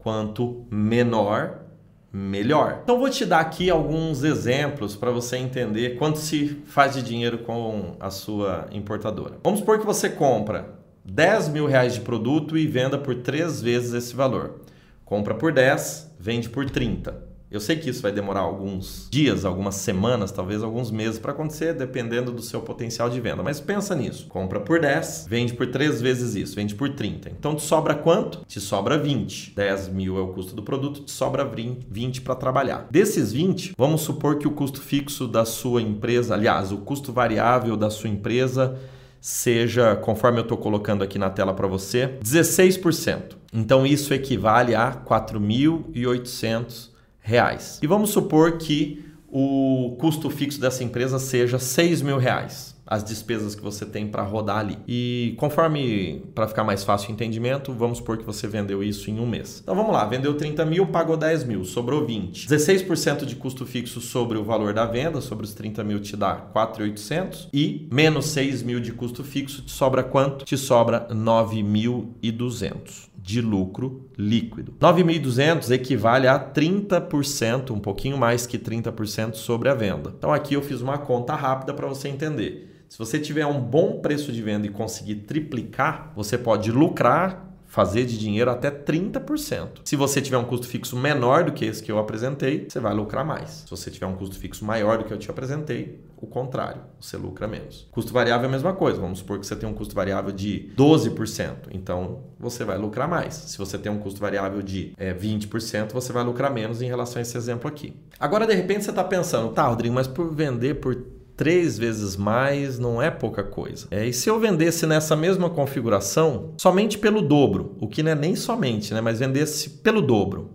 quanto 0.09 0.65
menor, 0.71 1.67
melhor. 2.11 2.81
Então 2.83 2.99
vou 2.99 3.11
te 3.11 3.27
dar 3.27 3.41
aqui 3.41 3.69
alguns 3.69 4.25
exemplos 4.25 4.97
para 4.97 5.11
você 5.11 5.37
entender 5.37 5.99
quanto 5.99 6.19
se 6.19 6.63
faz 6.65 6.95
de 6.95 7.03
dinheiro 7.03 7.41
com 7.41 7.95
a 8.01 8.09
sua 8.09 8.69
importadora. 8.73 9.37
Vamos 9.45 9.61
supor 9.61 9.79
que 9.79 9.85
você 9.85 10.09
compra 10.09 10.71
10 11.05 11.51
mil 11.51 11.67
reais 11.67 11.93
de 11.93 12.01
produto 12.01 12.57
e 12.57 12.67
venda 12.67 12.97
por 12.97 13.17
três 13.17 13.61
vezes 13.61 13.93
esse 13.93 14.17
valor. 14.17 14.63
Compra 15.05 15.35
por 15.35 15.53
10, 15.53 16.15
vende 16.19 16.49
por 16.49 16.71
30. 16.71 17.28
Eu 17.51 17.61
sei 17.61 17.77
que 17.77 17.89
isso 17.89 18.03
vai 18.03 18.13
demorar 18.13 18.41
alguns 18.41 19.09
dias, 19.11 19.47
algumas 19.47 19.77
semanas, 19.77 20.31
talvez 20.31 20.63
alguns 20.63 20.91
meses 20.91 21.19
para 21.19 21.33
acontecer, 21.33 21.73
dependendo 21.73 22.31
do 22.31 22.43
seu 22.43 22.61
potencial 22.61 23.09
de 23.09 23.19
venda. 23.21 23.43
Mas 23.43 23.59
pensa 23.59 23.95
nisso. 23.95 24.27
Compra 24.29 24.61
por 24.61 24.79
10, 24.81 25.27
vende 25.31 25.55
por 25.55 25.67
3 25.67 26.01
vezes 26.03 26.35
isso, 26.35 26.55
vende 26.55 26.75
por 26.75 26.91
30. 26.91 27.31
Então 27.31 27.55
te 27.55 27.63
sobra 27.63 27.95
quanto? 27.95 28.45
Te 28.47 28.61
sobra 28.61 28.99
20. 28.99 29.55
10 29.57 29.89
mil 29.89 30.19
é 30.19 30.21
o 30.21 30.29
custo 30.29 30.55
do 30.55 30.63
produto, 30.63 31.01
te 31.05 31.11
sobra 31.11 31.43
20 31.45 32.21
para 32.21 32.35
trabalhar. 32.35 32.87
Desses 32.91 33.33
20, 33.33 33.73
vamos 33.79 34.03
supor 34.03 34.37
que 34.37 34.47
o 34.47 34.51
custo 34.51 34.83
fixo 34.83 35.27
da 35.27 35.47
sua 35.47 35.81
empresa, 35.81 36.35
aliás, 36.35 36.71
o 36.71 36.77
custo 36.79 37.15
variável 37.15 37.79
da 37.79 37.89
sua 37.89 38.11
empresa 38.11 38.79
seja, 39.21 39.97
conforme 39.97 40.39
eu 40.39 40.43
estou 40.43 40.59
colocando 40.59 41.03
aqui 41.03 41.19
na 41.19 41.31
tela 41.31 41.55
para 41.55 41.67
você, 41.67 42.19
16%. 42.23 43.37
Então 43.53 43.87
isso 43.87 44.13
equivale 44.13 44.75
a 44.75 44.93
4.800 44.93 46.91
reais. 47.29 47.79
E 47.83 47.87
vamos 47.87 48.09
supor 48.09 48.57
que 48.57 49.05
o 49.31 49.95
custo 50.01 50.31
fixo 50.31 50.59
dessa 50.59 50.83
empresa 50.83 51.19
seja 51.19 51.59
6 51.59 52.01
mil 52.01 52.17
reais 52.17 52.79
as 52.91 53.05
despesas 53.05 53.55
que 53.55 53.61
você 53.63 53.85
tem 53.85 54.07
para 54.07 54.23
rodar 54.23 54.61
ali. 54.61 54.79
E 54.89 55.35
conforme, 55.37 56.25
para 56.35 56.49
ficar 56.49 56.65
mais 56.65 56.83
fácil 56.83 57.11
o 57.11 57.13
entendimento, 57.13 57.71
vamos 57.75 57.99
supor 57.99 58.17
que 58.17 58.25
você 58.25 58.47
vendeu 58.47 58.83
isso 58.83 59.11
em 59.11 59.21
um 59.21 59.27
mês. 59.27 59.61
Então 59.63 59.77
vamos 59.77 59.93
lá, 59.93 60.07
vendeu 60.07 60.33
30 60.35 60.65
mil, 60.65 60.87
pagou 60.87 61.15
10 61.15 61.45
mil, 61.45 61.67
sobrou 61.67 62.07
20. 62.07 62.49
16% 62.49 63.27
de 63.27 63.37
custo 63.37 63.67
fixo 63.67 64.01
sobre 64.01 64.39
o 64.39 64.43
valor 64.43 64.73
da 64.73 64.87
venda, 64.87 65.21
sobre 65.21 65.45
os 65.45 65.53
30 65.53 65.85
mil 65.85 66.01
te 66.01 66.17
dá 66.17 66.51
4.800 66.55 67.49
e 67.53 67.87
menos 67.93 68.25
6 68.29 68.63
mil 68.63 68.81
de 68.81 68.93
custo 68.93 69.23
fixo, 69.23 69.61
te 69.61 69.71
sobra 69.71 70.03
quanto? 70.03 70.47
Te 70.47 70.57
sobra 70.57 71.07
9.200 71.13 73.08
de 73.29 73.43
lucro 73.43 74.09
líquido. 74.17 74.73
9.200 74.81 75.71
equivale 75.71 76.27
a 76.27 76.41
30%, 76.41 77.73
um 77.73 77.79
pouquinho 77.79 78.17
mais 78.17 78.47
que 78.47 78.59
30% 78.59 79.35
sobre 79.35 79.69
a 79.69 79.75
venda. 79.75 80.15
Então 80.17 80.33
aqui 80.33 80.55
eu 80.55 80.63
fiz 80.63 80.81
uma 80.81 80.97
conta 80.97 81.35
rápida 81.35 81.75
para 81.75 81.87
você 81.87 82.09
entender. 82.09 82.87
Se 82.89 82.97
você 82.99 83.19
tiver 83.19 83.45
um 83.45 83.61
bom 83.61 84.01
preço 84.01 84.33
de 84.33 84.41
venda 84.41 84.67
e 84.67 84.71
conseguir 84.71 85.17
triplicar, 85.17 86.11
você 86.17 86.39
pode 86.39 86.73
lucrar 86.73 87.48
fazer 87.69 88.07
de 88.07 88.19
dinheiro 88.19 88.51
até 88.51 88.71
30%. 88.71 89.83
Se 89.85 89.95
você 89.95 90.21
tiver 90.21 90.39
um 90.39 90.45
custo 90.45 90.67
fixo 90.67 90.97
menor 90.97 91.45
do 91.45 91.53
que 91.53 91.65
esse 91.65 91.83
que 91.83 91.93
eu 91.93 91.99
apresentei, 91.99 92.67
você 92.69 92.81
vai 92.81 92.95
lucrar 92.95 93.25
mais. 93.25 93.63
Se 93.67 93.71
você 93.71 93.91
tiver 93.91 94.07
um 94.07 94.15
custo 94.15 94.37
fixo 94.37 94.65
maior 94.65 94.99
do 94.99 95.05
que 95.05 95.13
eu 95.13 95.19
te 95.19 95.31
apresentei, 95.31 96.01
o 96.17 96.27
contrário, 96.27 96.81
você 97.01 97.17
lucra 97.17 97.47
menos. 97.47 97.87
Custo 97.93 98.13
variável 98.13 98.47
é 98.47 98.49
a 98.49 98.53
mesma 98.53 98.73
coisa. 98.73 99.01
Vamos 99.01 99.21
supor 99.21 99.39
que 99.39 99.47
você 99.47 99.55
tem 99.55 99.69
um 99.69 99.75
custo 99.75 99.95
variável 99.95 100.33
de 100.33 100.73
12%, 100.77 101.69
então 101.71 102.25
você 102.41 102.65
vai 102.65 102.79
lucrar 102.79 103.07
mais. 103.07 103.35
Se 103.35 103.59
você 103.59 103.79
tem 103.79 103.93
um 103.93 103.99
custo 103.99 104.19
variável 104.19 104.63
de 104.63 104.93
é, 104.97 105.15
20%, 105.15 105.93
você 105.93 106.13
vai 106.13 106.25
lucrar 106.25 106.53
menos 106.53 106.83
em 106.83 106.87
relação 106.87 107.21
a 107.21 107.23
esse 107.23 107.37
exemplo 107.37 107.69
aqui. 107.69 107.95
Agora, 108.19 108.47
de 108.47 108.55
repente, 108.55 108.85
você 108.85 108.91
está 108.91 109.05
pensando, 109.05 109.53
tá, 109.53 109.69
Rodrigo, 109.69 109.95
mas 109.95 110.09
por 110.09 110.35
vender 110.35 110.75
por 110.81 111.18
três 111.39 111.79
vezes 111.79 112.17
mais 112.17 112.81
não 112.81 113.01
é 113.01 113.11
pouca 113.11 113.45
coisa. 113.45 113.87
É, 113.93 114.05
e 114.05 114.13
se 114.13 114.29
eu 114.29 114.41
vendesse 114.41 114.85
nessa 114.87 115.15
mesma 115.15 115.49
configuração 115.49 116.53
somente 116.59 116.99
pelo 116.99 117.23
dobro, 117.23 117.77
o 117.81 117.87
que 117.87 118.03
não 118.03 118.11
é 118.11 118.15
nem 118.17 118.35
somente, 118.35 118.93
né, 118.93 119.01
mas 119.01 119.21
vendesse 119.21 119.71
pelo 119.71 120.03
dobro, 120.03 120.51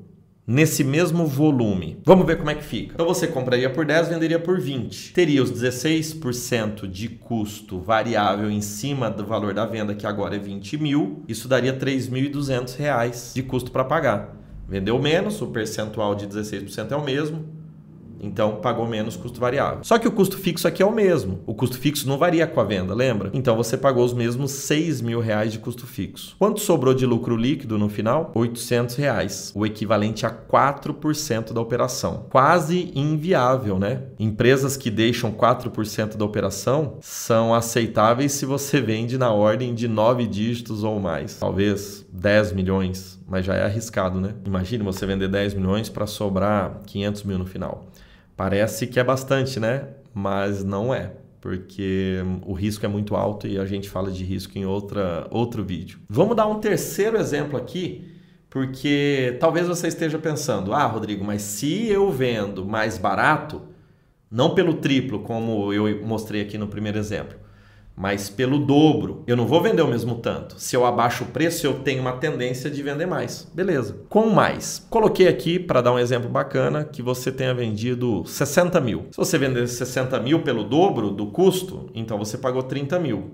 nesse 0.45 0.83
mesmo 0.83 1.25
volume. 1.25 2.01
Vamos 2.05 2.27
ver 2.27 2.37
como 2.37 2.49
é 2.49 2.55
que 2.55 2.65
fica. 2.65 2.95
Então 2.95 3.05
você 3.05 3.27
compraria 3.27 3.69
por 3.69 3.85
10, 3.85 4.09
venderia 4.09 4.37
por 4.37 4.59
20. 4.59 5.13
Teria 5.13 5.41
os 5.41 5.53
16% 5.53 6.85
de 6.85 7.07
custo 7.07 7.79
variável 7.79 8.51
em 8.51 8.59
cima 8.59 9.09
do 9.09 9.25
valor 9.25 9.53
da 9.53 9.65
venda, 9.65 9.95
que 9.95 10.05
agora 10.05 10.35
é 10.35 10.39
20 10.39 10.77
mil. 10.77 11.23
Isso 11.29 11.47
daria 11.47 11.73
3.200 11.73 12.75
reais 12.75 13.31
de 13.33 13.41
custo 13.41 13.71
para 13.71 13.85
pagar. 13.85 14.35
Vendeu 14.67 14.99
menos, 14.99 15.41
o 15.41 15.47
percentual 15.47 16.13
de 16.13 16.27
16% 16.27 16.91
é 16.91 16.95
o 16.97 17.03
mesmo 17.05 17.62
então 18.23 18.55
pagou 18.55 18.87
menos 18.87 19.15
custo 19.15 19.39
variável. 19.39 19.79
Só 19.83 19.99
que 19.99 20.07
o 20.07 20.11
custo 20.11 20.37
fixo 20.37 20.67
aqui 20.67 20.81
é 20.81 20.85
o 20.85 20.93
mesmo. 20.93 21.41
O 21.45 21.53
custo 21.53 21.77
fixo 21.77 22.07
não 22.07 22.17
varia 22.17 22.47
com 22.47 22.59
a 22.59 22.63
venda, 22.63 22.93
lembra? 22.93 23.29
Então 23.33 23.55
você 23.55 23.77
pagou 23.77 24.03
os 24.03 24.13
mesmos 24.13 24.51
6 24.51 25.01
mil 25.01 25.19
reais 25.19 25.51
de 25.51 25.59
custo 25.59 25.85
fixo. 25.85 26.35
Quanto 26.39 26.59
sobrou 26.59 26.93
de 26.93 27.05
lucro 27.05 27.35
líquido 27.35 27.77
no 27.77 27.89
final? 27.89 28.31
800 28.33 28.95
reais, 28.95 29.51
o 29.55 29.65
equivalente 29.65 30.25
a 30.25 30.31
4% 30.31 31.53
da 31.53 31.61
operação. 31.61 32.25
Quase 32.29 32.91
inviável, 32.95 33.77
né? 33.77 34.03
Empresas 34.19 34.77
que 34.77 34.89
deixam 34.89 35.31
4% 35.31 36.15
da 36.15 36.25
operação 36.25 36.97
são 37.01 37.53
aceitáveis 37.53 38.31
se 38.31 38.45
você 38.45 38.79
vende 38.79 39.17
na 39.17 39.31
ordem 39.31 39.73
de 39.73 39.87
9 39.87 40.25
dígitos 40.27 40.83
ou 40.83 40.99
mais. 40.99 41.35
Talvez 41.35 42.05
10 42.11 42.53
milhões, 42.53 43.19
mas 43.27 43.45
já 43.45 43.55
é 43.55 43.65
arriscado, 43.65 44.19
né? 44.19 44.35
Imagine 44.45 44.83
você 44.83 45.05
vender 45.05 45.27
10 45.27 45.55
milhões 45.55 45.89
para 45.89 46.05
sobrar 46.05 46.81
500 46.85 47.23
mil 47.23 47.37
no 47.37 47.45
final. 47.45 47.87
Parece 48.35 48.87
que 48.87 48.99
é 48.99 49.03
bastante, 49.03 49.59
né? 49.59 49.89
Mas 50.13 50.63
não 50.63 50.93
é, 50.93 51.11
porque 51.41 52.17
o 52.45 52.53
risco 52.53 52.85
é 52.85 52.89
muito 52.89 53.15
alto 53.15 53.47
e 53.47 53.57
a 53.57 53.65
gente 53.65 53.89
fala 53.89 54.11
de 54.11 54.23
risco 54.23 54.57
em 54.57 54.65
outra, 54.65 55.27
outro 55.29 55.63
vídeo. 55.63 55.99
Vamos 56.09 56.35
dar 56.35 56.47
um 56.47 56.59
terceiro 56.59 57.17
exemplo 57.17 57.57
aqui, 57.57 58.11
porque 58.49 59.37
talvez 59.39 59.67
você 59.67 59.87
esteja 59.87 60.17
pensando: 60.17 60.73
ah, 60.73 60.85
Rodrigo, 60.85 61.23
mas 61.23 61.41
se 61.41 61.87
eu 61.87 62.11
vendo 62.11 62.65
mais 62.65 62.97
barato, 62.97 63.61
não 64.29 64.55
pelo 64.55 64.75
triplo, 64.75 65.19
como 65.19 65.73
eu 65.73 66.05
mostrei 66.05 66.41
aqui 66.41 66.57
no 66.57 66.67
primeiro 66.67 66.97
exemplo, 66.97 67.37
mas 67.95 68.29
pelo 68.29 68.59
dobro. 68.59 69.23
Eu 69.27 69.38
não 69.38 69.45
vou 69.45 69.62
vender 69.62 69.81
o 69.81 69.88
mesmo 69.88 70.15
tanto. 70.15 70.59
Se 70.59 70.75
eu 70.75 70.85
abaixo 70.85 71.23
o 71.23 71.27
preço, 71.27 71.65
eu 71.65 71.79
tenho 71.79 72.01
uma 72.01 72.13
tendência 72.13 72.69
de 72.69 72.81
vender 72.81 73.05
mais. 73.05 73.50
Beleza. 73.53 73.97
Com 74.09 74.29
mais. 74.29 74.85
Coloquei 74.89 75.27
aqui 75.27 75.59
para 75.59 75.81
dar 75.81 75.93
um 75.93 76.00
exemplo 76.00 76.29
bacana 76.29 76.83
que 76.83 77.01
você 77.01 77.31
tenha 77.31 77.53
vendido 77.53 78.23
60 78.25 78.79
mil. 78.81 79.05
Se 79.12 79.17
você 79.17 79.38
vender 79.38 79.67
60 79.67 80.19
mil 80.19 80.41
pelo 80.41 80.63
dobro 80.63 81.12
do 81.12 81.27
custo, 81.27 81.89
então 81.93 82.17
você 82.17 82.38
pagou 82.38 82.63
30 82.63 83.00
mil. 83.00 83.31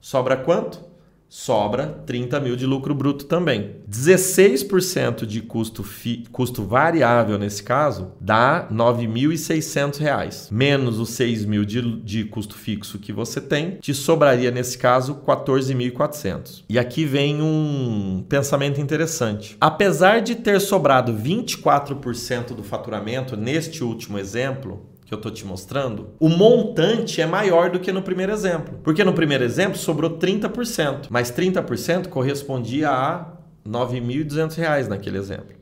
Sobra 0.00 0.36
quanto? 0.36 0.95
Sobra 1.28 1.86
30 2.06 2.40
mil 2.40 2.56
de 2.56 2.66
lucro 2.66 2.94
bruto 2.94 3.24
também. 3.24 3.76
16% 3.90 5.26
de 5.26 5.40
custo, 5.40 5.82
fi, 5.82 6.24
custo 6.32 6.64
variável 6.64 7.38
nesse 7.38 7.62
caso 7.62 8.12
dá 8.20 8.66
R$ 8.68 8.74
9.600, 8.74 10.48
menos 10.50 10.98
os 10.98 11.10
6 11.10 11.44
mil 11.44 11.64
de, 11.64 12.00
de 12.00 12.24
custo 12.24 12.56
fixo 12.56 12.98
que 12.98 13.12
você 13.12 13.40
tem, 13.40 13.78
te 13.80 13.92
sobraria 13.92 14.50
nesse 14.50 14.78
caso 14.78 15.16
14.400. 15.26 16.64
E 16.68 16.78
aqui 16.78 17.04
vem 17.04 17.40
um 17.42 18.24
pensamento 18.28 18.80
interessante. 18.80 19.56
Apesar 19.60 20.20
de 20.20 20.36
ter 20.36 20.60
sobrado 20.60 21.12
24% 21.12 22.54
do 22.54 22.62
faturamento 22.62 23.36
neste 23.36 23.82
último 23.82 24.18
exemplo, 24.18 24.95
que 25.06 25.14
eu 25.14 25.16
estou 25.16 25.30
te 25.30 25.46
mostrando, 25.46 26.08
o 26.18 26.28
montante 26.28 27.22
é 27.22 27.26
maior 27.26 27.70
do 27.70 27.78
que 27.78 27.92
no 27.92 28.02
primeiro 28.02 28.32
exemplo. 28.32 28.80
Porque 28.82 29.04
no 29.04 29.12
primeiro 29.12 29.44
exemplo 29.44 29.78
sobrou 29.78 30.18
30%, 30.18 31.06
mas 31.08 31.30
30% 31.30 32.08
correspondia 32.08 32.90
a 32.90 33.18
R$ 33.18 33.70
9.200 33.70 34.88
naquele 34.88 35.16
exemplo. 35.16 35.56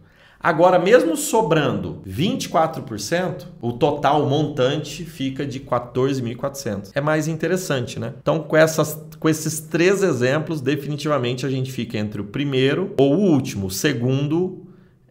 Agora, 0.44 0.78
mesmo 0.78 1.16
sobrando 1.16 2.02
24%, 2.07 3.46
o 3.62 3.72
total 3.72 4.26
montante 4.26 5.02
fica 5.02 5.46
de 5.46 5.61
14.400. 5.61 6.90
É 6.94 7.00
mais 7.00 7.28
interessante, 7.28 7.98
né? 7.98 8.12
Então, 8.20 8.40
com, 8.40 8.54
essas, 8.54 9.00
com 9.18 9.26
esses 9.26 9.61
três 9.61 10.02
exemplos, 10.02 10.61
definitivamente 10.61 11.46
a 11.46 11.48
gente 11.48 11.72
fica 11.72 11.96
entre 11.96 12.20
o 12.20 12.24
primeiro 12.24 12.92
ou 12.98 13.14
o 13.14 13.20
último. 13.20 13.68
O 13.68 13.70
segundo 13.70 14.63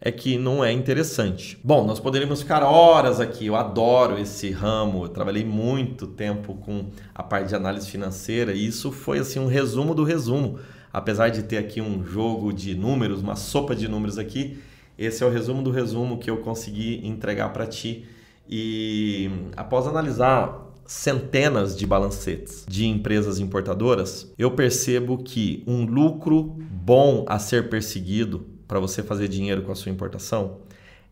é 0.04 0.12
que 0.12 0.36
não 0.36 0.62
é 0.62 0.70
interessante. 0.70 1.58
Bom, 1.64 1.86
nós 1.86 1.98
poderíamos 1.98 2.42
ficar 2.42 2.62
horas 2.62 3.20
aqui. 3.20 3.46
Eu 3.46 3.56
adoro 3.56 4.18
esse 4.18 4.50
ramo. 4.50 5.04
Eu 5.04 5.08
trabalhei 5.08 5.46
muito 5.46 6.06
tempo 6.06 6.56
com 6.56 6.90
a 7.14 7.22
parte 7.22 7.48
de 7.48 7.54
análise 7.54 7.88
financeira 7.88 8.52
e 8.52 8.66
isso 8.66 8.92
foi 8.92 9.18
assim 9.18 9.38
um 9.38 9.46
resumo 9.46 9.94
do 9.94 10.04
resumo. 10.04 10.58
Apesar 10.92 11.30
de 11.30 11.44
ter 11.44 11.56
aqui 11.56 11.80
um 11.80 12.04
jogo 12.04 12.52
de 12.52 12.74
números, 12.74 13.22
uma 13.22 13.34
sopa 13.34 13.74
de 13.74 13.88
números 13.88 14.18
aqui, 14.18 14.58
esse 14.98 15.24
é 15.24 15.26
o 15.26 15.30
resumo 15.30 15.62
do 15.62 15.70
resumo 15.70 16.18
que 16.18 16.30
eu 16.30 16.36
consegui 16.36 17.00
entregar 17.02 17.48
para 17.54 17.66
ti. 17.66 18.04
E 18.46 19.30
após 19.56 19.86
analisar 19.86 20.70
centenas 20.84 21.74
de 21.74 21.86
balancetes 21.86 22.66
de 22.68 22.84
empresas 22.84 23.40
importadoras, 23.40 24.30
eu 24.36 24.50
percebo 24.50 25.16
que 25.16 25.64
um 25.66 25.86
lucro 25.86 26.54
bom 26.70 27.24
a 27.26 27.38
ser 27.38 27.70
perseguido 27.70 28.52
para 28.66 28.80
você 28.80 29.02
fazer 29.02 29.28
dinheiro 29.28 29.62
com 29.62 29.72
a 29.72 29.74
sua 29.74 29.92
importação 29.92 30.60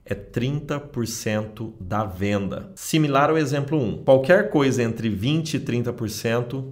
é 0.04 0.14
30% 0.14 1.72
da 1.80 2.04
venda. 2.04 2.72
Similar 2.74 3.30
ao 3.30 3.38
exemplo 3.38 3.78
1. 3.78 4.04
Qualquer 4.04 4.50
coisa 4.50 4.82
entre 4.82 5.08
20% 5.08 5.54
e 5.54 5.60
30% 5.60 6.64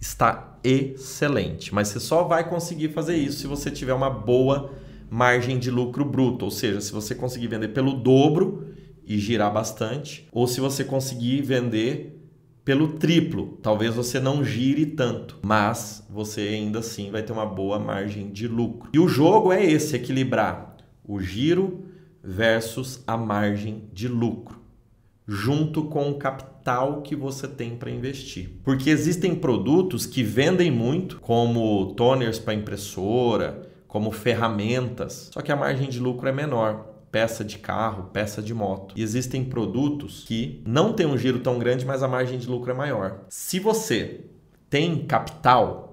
está 0.00 0.58
excelente, 0.64 1.74
mas 1.74 1.88
você 1.88 2.00
só 2.00 2.24
vai 2.24 2.48
conseguir 2.48 2.88
fazer 2.88 3.16
isso 3.16 3.40
se 3.40 3.46
você 3.46 3.70
tiver 3.70 3.94
uma 3.94 4.10
boa 4.10 4.72
margem 5.08 5.58
de 5.58 5.70
lucro 5.70 6.04
bruto, 6.04 6.44
ou 6.44 6.50
seja, 6.50 6.80
se 6.80 6.92
você 6.92 7.14
conseguir 7.14 7.48
vender 7.48 7.68
pelo 7.68 7.94
dobro 7.94 8.66
e 9.04 9.18
girar 9.18 9.52
bastante, 9.52 10.28
ou 10.30 10.46
se 10.46 10.60
você 10.60 10.84
conseguir 10.84 11.42
vender 11.42 12.19
pelo 12.64 12.94
triplo. 12.94 13.58
Talvez 13.62 13.94
você 13.94 14.20
não 14.20 14.44
gire 14.44 14.86
tanto, 14.86 15.38
mas 15.42 16.06
você 16.10 16.40
ainda 16.42 16.80
assim 16.80 17.10
vai 17.10 17.22
ter 17.22 17.32
uma 17.32 17.46
boa 17.46 17.78
margem 17.78 18.30
de 18.30 18.46
lucro. 18.46 18.90
E 18.92 18.98
o 18.98 19.08
jogo 19.08 19.52
é 19.52 19.64
esse: 19.64 19.96
equilibrar 19.96 20.76
o 21.04 21.20
giro 21.20 21.84
versus 22.22 23.02
a 23.06 23.16
margem 23.16 23.84
de 23.92 24.06
lucro, 24.06 24.60
junto 25.26 25.84
com 25.84 26.10
o 26.10 26.18
capital 26.18 27.02
que 27.02 27.16
você 27.16 27.48
tem 27.48 27.76
para 27.76 27.90
investir. 27.90 28.50
Porque 28.62 28.90
existem 28.90 29.34
produtos 29.34 30.06
que 30.06 30.22
vendem 30.22 30.70
muito, 30.70 31.18
como 31.20 31.94
toners 31.94 32.38
para 32.38 32.54
impressora, 32.54 33.62
como 33.88 34.12
ferramentas, 34.12 35.30
só 35.32 35.40
que 35.40 35.50
a 35.50 35.56
margem 35.56 35.88
de 35.88 35.98
lucro 35.98 36.28
é 36.28 36.32
menor 36.32 36.89
peça 37.10 37.44
de 37.44 37.58
carro, 37.58 38.10
peça 38.12 38.40
de 38.40 38.54
moto. 38.54 38.94
E 38.96 39.02
existem 39.02 39.44
produtos 39.44 40.24
que 40.26 40.62
não 40.66 40.92
têm 40.92 41.06
um 41.06 41.18
giro 41.18 41.40
tão 41.40 41.58
grande, 41.58 41.84
mas 41.84 42.02
a 42.02 42.08
margem 42.08 42.38
de 42.38 42.48
lucro 42.48 42.70
é 42.70 42.74
maior. 42.74 43.22
Se 43.28 43.58
você 43.58 44.24
tem 44.68 45.04
capital, 45.04 45.90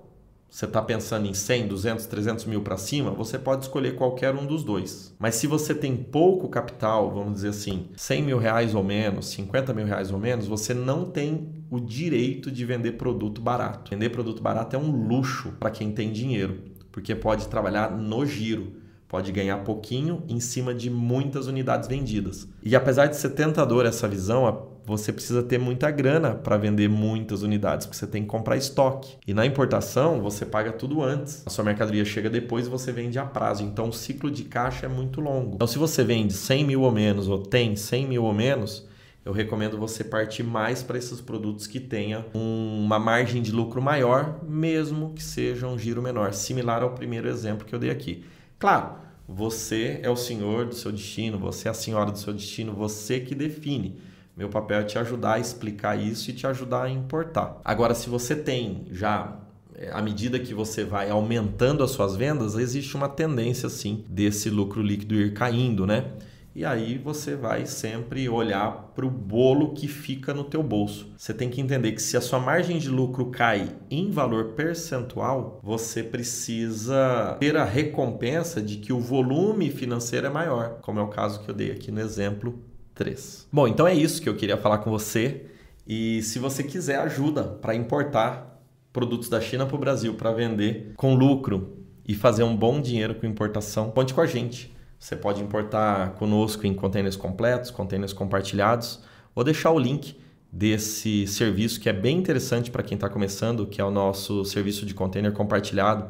você 0.49 0.65
está 0.65 0.81
pensando 0.81 1.27
em 1.27 1.33
100, 1.33 1.67
200, 1.67 2.05
300 2.05 2.45
mil 2.45 2.61
para 2.61 2.77
cima, 2.77 3.11
você 3.11 3.37
pode 3.37 3.63
escolher 3.63 3.95
qualquer 3.95 4.33
um 4.33 4.45
dos 4.45 4.63
dois. 4.63 5.15
Mas 5.19 5.35
se 5.35 5.47
você 5.47 5.75
tem 5.75 5.95
pouco 5.95 6.47
capital, 6.47 7.11
vamos 7.11 7.33
dizer 7.35 7.49
assim, 7.49 7.89
100 7.95 8.23
mil 8.23 8.37
reais 8.37 8.73
ou 8.73 8.83
menos, 8.83 9.27
50 9.27 9.73
mil 9.73 9.85
reais 9.85 10.11
ou 10.11 10.19
menos, 10.19 10.47
você 10.47 10.73
não 10.73 11.05
tem 11.05 11.49
o 11.69 11.79
direito 11.79 12.49
de 12.49 12.65
vender 12.65 12.93
produto 12.93 13.41
barato. 13.41 13.91
Vender 13.91 14.09
produto 14.09 14.41
barato 14.41 14.75
é 14.75 14.79
um 14.79 15.07
luxo 15.07 15.51
para 15.59 15.69
quem 15.69 15.91
tem 15.91 16.11
dinheiro, 16.11 16.63
porque 16.91 17.13
pode 17.13 17.47
trabalhar 17.47 17.91
no 17.91 18.25
giro 18.25 18.86
pode 19.07 19.31
ganhar 19.31 19.57
pouquinho 19.59 20.23
em 20.27 20.39
cima 20.39 20.73
de 20.73 20.89
muitas 20.89 21.47
unidades 21.47 21.87
vendidas. 21.87 22.47
E 22.61 22.75
apesar 22.75 23.07
de 23.07 23.15
ser 23.15 23.29
tentador 23.29 23.85
essa 23.85 24.07
visão, 24.07 24.67
você 24.85 25.11
precisa 25.11 25.43
ter 25.43 25.57
muita 25.57 25.91
grana 25.91 26.33
para 26.33 26.57
vender 26.57 26.87
muitas 26.87 27.41
unidades, 27.41 27.85
porque 27.85 27.97
você 27.97 28.07
tem 28.07 28.23
que 28.23 28.29
comprar 28.29 28.55
estoque. 28.55 29.17
E 29.27 29.33
na 29.33 29.45
importação, 29.45 30.21
você 30.21 30.45
paga 30.45 30.71
tudo 30.71 31.03
antes. 31.03 31.43
A 31.45 31.49
sua 31.49 31.63
mercadoria 31.65 32.05
chega 32.05 32.29
depois 32.29 32.67
e 32.67 32.69
você 32.69 32.91
vende 32.91 33.19
a 33.19 33.25
prazo. 33.25 33.63
Então, 33.63 33.89
o 33.89 33.93
ciclo 33.93 34.31
de 34.31 34.43
caixa 34.45 34.85
é 34.85 34.89
muito 34.89 35.19
longo. 35.19 35.55
Então, 35.55 35.67
se 35.67 35.77
você 35.77 36.03
vende 36.03 36.33
100 36.33 36.65
mil 36.65 36.81
ou 36.83 36.91
menos, 36.91 37.27
ou 37.27 37.37
tem 37.37 37.75
100 37.75 38.07
mil 38.07 38.23
ou 38.23 38.33
menos, 38.33 38.87
eu 39.25 39.33
recomendo 39.33 39.77
você 39.77 40.05
partir 40.05 40.43
mais 40.43 40.81
para 40.81 40.97
esses 40.97 41.19
produtos 41.19 41.67
que 41.67 41.81
tenham 41.81 42.23
uma 42.33 42.97
margem 42.97 43.41
de 43.41 43.51
lucro 43.51 43.81
maior, 43.81 44.39
mesmo 44.47 45.13
que 45.13 45.21
seja 45.21 45.67
um 45.67 45.77
giro 45.77 46.01
menor, 46.01 46.33
similar 46.33 46.81
ao 46.81 46.91
primeiro 46.91 47.27
exemplo 47.27 47.67
que 47.67 47.75
eu 47.75 47.79
dei 47.79 47.89
aqui. 47.89 48.23
Claro, 48.59 48.95
você 49.27 49.99
é 50.01 50.09
o 50.09 50.15
senhor 50.15 50.65
do 50.65 50.73
seu 50.73 50.91
destino, 50.91 51.37
você 51.37 51.67
é 51.67 51.71
a 51.71 51.75
senhora 51.75 52.11
do 52.11 52.17
seu 52.17 52.33
destino, 52.33 52.73
você 52.73 53.19
que 53.19 53.35
define. 53.35 53.99
Meu 54.35 54.49
papel 54.49 54.79
é 54.79 54.83
te 54.83 54.97
ajudar 54.97 55.33
a 55.33 55.39
explicar 55.39 55.95
isso 55.95 56.29
e 56.29 56.33
te 56.33 56.47
ajudar 56.47 56.83
a 56.83 56.89
importar. 56.89 57.59
Agora, 57.63 57.93
se 57.93 58.09
você 58.09 58.35
tem 58.35 58.85
já 58.91 59.37
é, 59.75 59.91
à 59.91 60.01
medida 60.01 60.39
que 60.39 60.55
você 60.55 60.83
vai 60.83 61.09
aumentando 61.09 61.83
as 61.83 61.91
suas 61.91 62.15
vendas, 62.15 62.55
existe 62.55 62.95
uma 62.95 63.07
tendência 63.07 63.69
sim 63.69 64.03
desse 64.09 64.49
lucro 64.49 64.81
líquido 64.81 65.13
ir 65.13 65.33
caindo, 65.33 65.85
né? 65.85 66.13
E 66.57 66.65
aí 66.65 66.97
você 66.97 67.35
vai 67.35 67.67
sempre 67.67 68.27
olhar 68.27 68.91
para 68.95 69.05
o 69.05 69.11
bolo 69.11 69.73
que 69.75 69.87
fica 69.87 70.33
no 70.33 70.43
teu 70.43 70.63
bolso. 70.63 71.13
Você 71.15 71.31
tem 71.31 71.51
que 71.51 71.61
entender 71.61 71.91
que 71.91 72.01
se 72.01 72.17
a 72.17 72.21
sua 72.21 72.39
margem 72.39 72.79
de 72.79 72.89
lucro 72.89 73.27
cai 73.27 73.69
em 73.91 74.09
valor 74.09 74.53
percentual, 74.53 75.59
você 75.61 76.01
precisa 76.01 77.37
ter 77.39 77.55
a 77.55 77.63
recompensa 77.63 78.59
de 78.59 78.77
que 78.77 78.91
o 78.91 78.99
volume 78.99 79.69
financeiro 79.69 80.25
é 80.25 80.31
maior, 80.31 80.79
como 80.81 80.99
é 80.99 81.03
o 81.03 81.09
caso 81.09 81.41
que 81.41 81.49
eu 81.51 81.53
dei 81.53 81.69
aqui 81.69 81.91
no 81.91 82.01
exemplo 82.01 82.59
3. 82.95 83.49
Bom, 83.53 83.67
então 83.67 83.85
é 83.85 83.93
isso 83.93 84.19
que 84.19 84.27
eu 84.27 84.35
queria 84.35 84.57
falar 84.57 84.79
com 84.79 84.89
você. 84.89 85.45
E 85.85 86.23
se 86.23 86.39
você 86.39 86.63
quiser 86.63 86.97
ajuda 86.97 87.43
para 87.43 87.75
importar 87.75 88.59
produtos 88.91 89.29
da 89.29 89.39
China 89.39 89.67
para 89.67 89.75
o 89.75 89.79
Brasil 89.79 90.15
para 90.15 90.31
vender 90.31 90.93
com 90.97 91.13
lucro 91.13 91.77
e 92.07 92.15
fazer 92.15 92.41
um 92.41 92.57
bom 92.57 92.81
dinheiro 92.81 93.13
com 93.13 93.27
importação, 93.27 93.91
conte 93.91 94.11
com 94.11 94.21
a 94.21 94.25
gente. 94.25 94.75
Você 94.99 95.15
pode 95.15 95.41
importar 95.41 96.11
conosco 96.15 96.65
em 96.65 96.73
containers 96.73 97.15
completos, 97.15 97.71
containers 97.71 98.13
compartilhados, 98.13 99.01
ou 99.35 99.43
deixar 99.43 99.71
o 99.71 99.79
link 99.79 100.17
desse 100.51 101.27
serviço 101.27 101.79
que 101.79 101.87
é 101.87 101.93
bem 101.93 102.17
interessante 102.17 102.71
para 102.71 102.81
quem 102.81 102.95
está 102.95 103.07
começando, 103.07 103.67
que 103.67 103.79
é 103.79 103.83
o 103.83 103.91
nosso 103.91 104.43
serviço 104.45 104.85
de 104.85 104.93
container 104.93 105.31
compartilhado, 105.31 106.09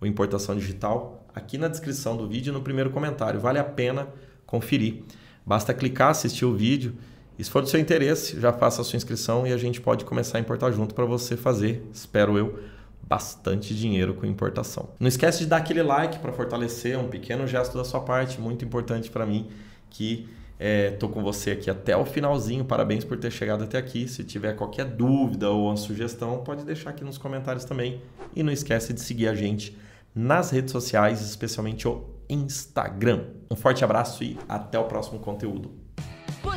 o 0.00 0.06
importação 0.06 0.54
digital, 0.56 1.26
aqui 1.34 1.58
na 1.58 1.66
descrição 1.66 2.16
do 2.16 2.28
vídeo 2.28 2.52
no 2.52 2.62
primeiro 2.62 2.90
comentário. 2.90 3.40
Vale 3.40 3.58
a 3.58 3.64
pena 3.64 4.08
conferir. 4.46 5.02
Basta 5.44 5.74
clicar, 5.74 6.10
assistir 6.10 6.44
o 6.44 6.54
vídeo. 6.54 6.94
E 7.38 7.44
se 7.44 7.50
for 7.50 7.62
do 7.62 7.68
seu 7.68 7.80
interesse, 7.80 8.40
já 8.40 8.52
faça 8.52 8.82
a 8.82 8.84
sua 8.84 8.96
inscrição 8.96 9.46
e 9.46 9.52
a 9.52 9.56
gente 9.56 9.80
pode 9.80 10.04
começar 10.04 10.38
a 10.38 10.40
importar 10.40 10.70
junto 10.70 10.94
para 10.94 11.04
você 11.04 11.36
fazer, 11.36 11.84
espero 11.92 12.36
eu, 12.36 12.58
bastante 13.08 13.74
dinheiro 13.74 14.14
com 14.14 14.26
importação. 14.26 14.90
Não 15.00 15.08
esquece 15.08 15.40
de 15.40 15.46
dar 15.46 15.56
aquele 15.56 15.82
like 15.82 16.18
para 16.18 16.32
fortalecer, 16.32 16.98
um 16.98 17.08
pequeno 17.08 17.46
gesto 17.46 17.76
da 17.76 17.84
sua 17.84 18.00
parte, 18.00 18.40
muito 18.40 18.64
importante 18.64 19.10
para 19.10 19.24
mim, 19.24 19.48
que 19.88 20.28
estou 20.90 21.08
é, 21.08 21.12
com 21.12 21.22
você 21.22 21.52
aqui 21.52 21.70
até 21.70 21.96
o 21.96 22.04
finalzinho. 22.04 22.64
Parabéns 22.64 23.04
por 23.04 23.16
ter 23.16 23.30
chegado 23.30 23.64
até 23.64 23.78
aqui. 23.78 24.06
Se 24.06 24.22
tiver 24.24 24.54
qualquer 24.54 24.84
dúvida 24.84 25.50
ou 25.50 25.66
uma 25.66 25.76
sugestão, 25.76 26.38
pode 26.38 26.64
deixar 26.64 26.90
aqui 26.90 27.02
nos 27.02 27.16
comentários 27.16 27.64
também. 27.64 28.02
E 28.36 28.42
não 28.42 28.52
esquece 28.52 28.92
de 28.92 29.00
seguir 29.00 29.28
a 29.28 29.34
gente 29.34 29.76
nas 30.14 30.50
redes 30.50 30.72
sociais, 30.72 31.22
especialmente 31.22 31.88
o 31.88 32.04
Instagram. 32.28 33.24
Um 33.50 33.56
forte 33.56 33.82
abraço 33.84 34.22
e 34.22 34.36
até 34.48 34.78
o 34.78 34.84
próximo 34.84 35.18
conteúdo. 35.18 35.87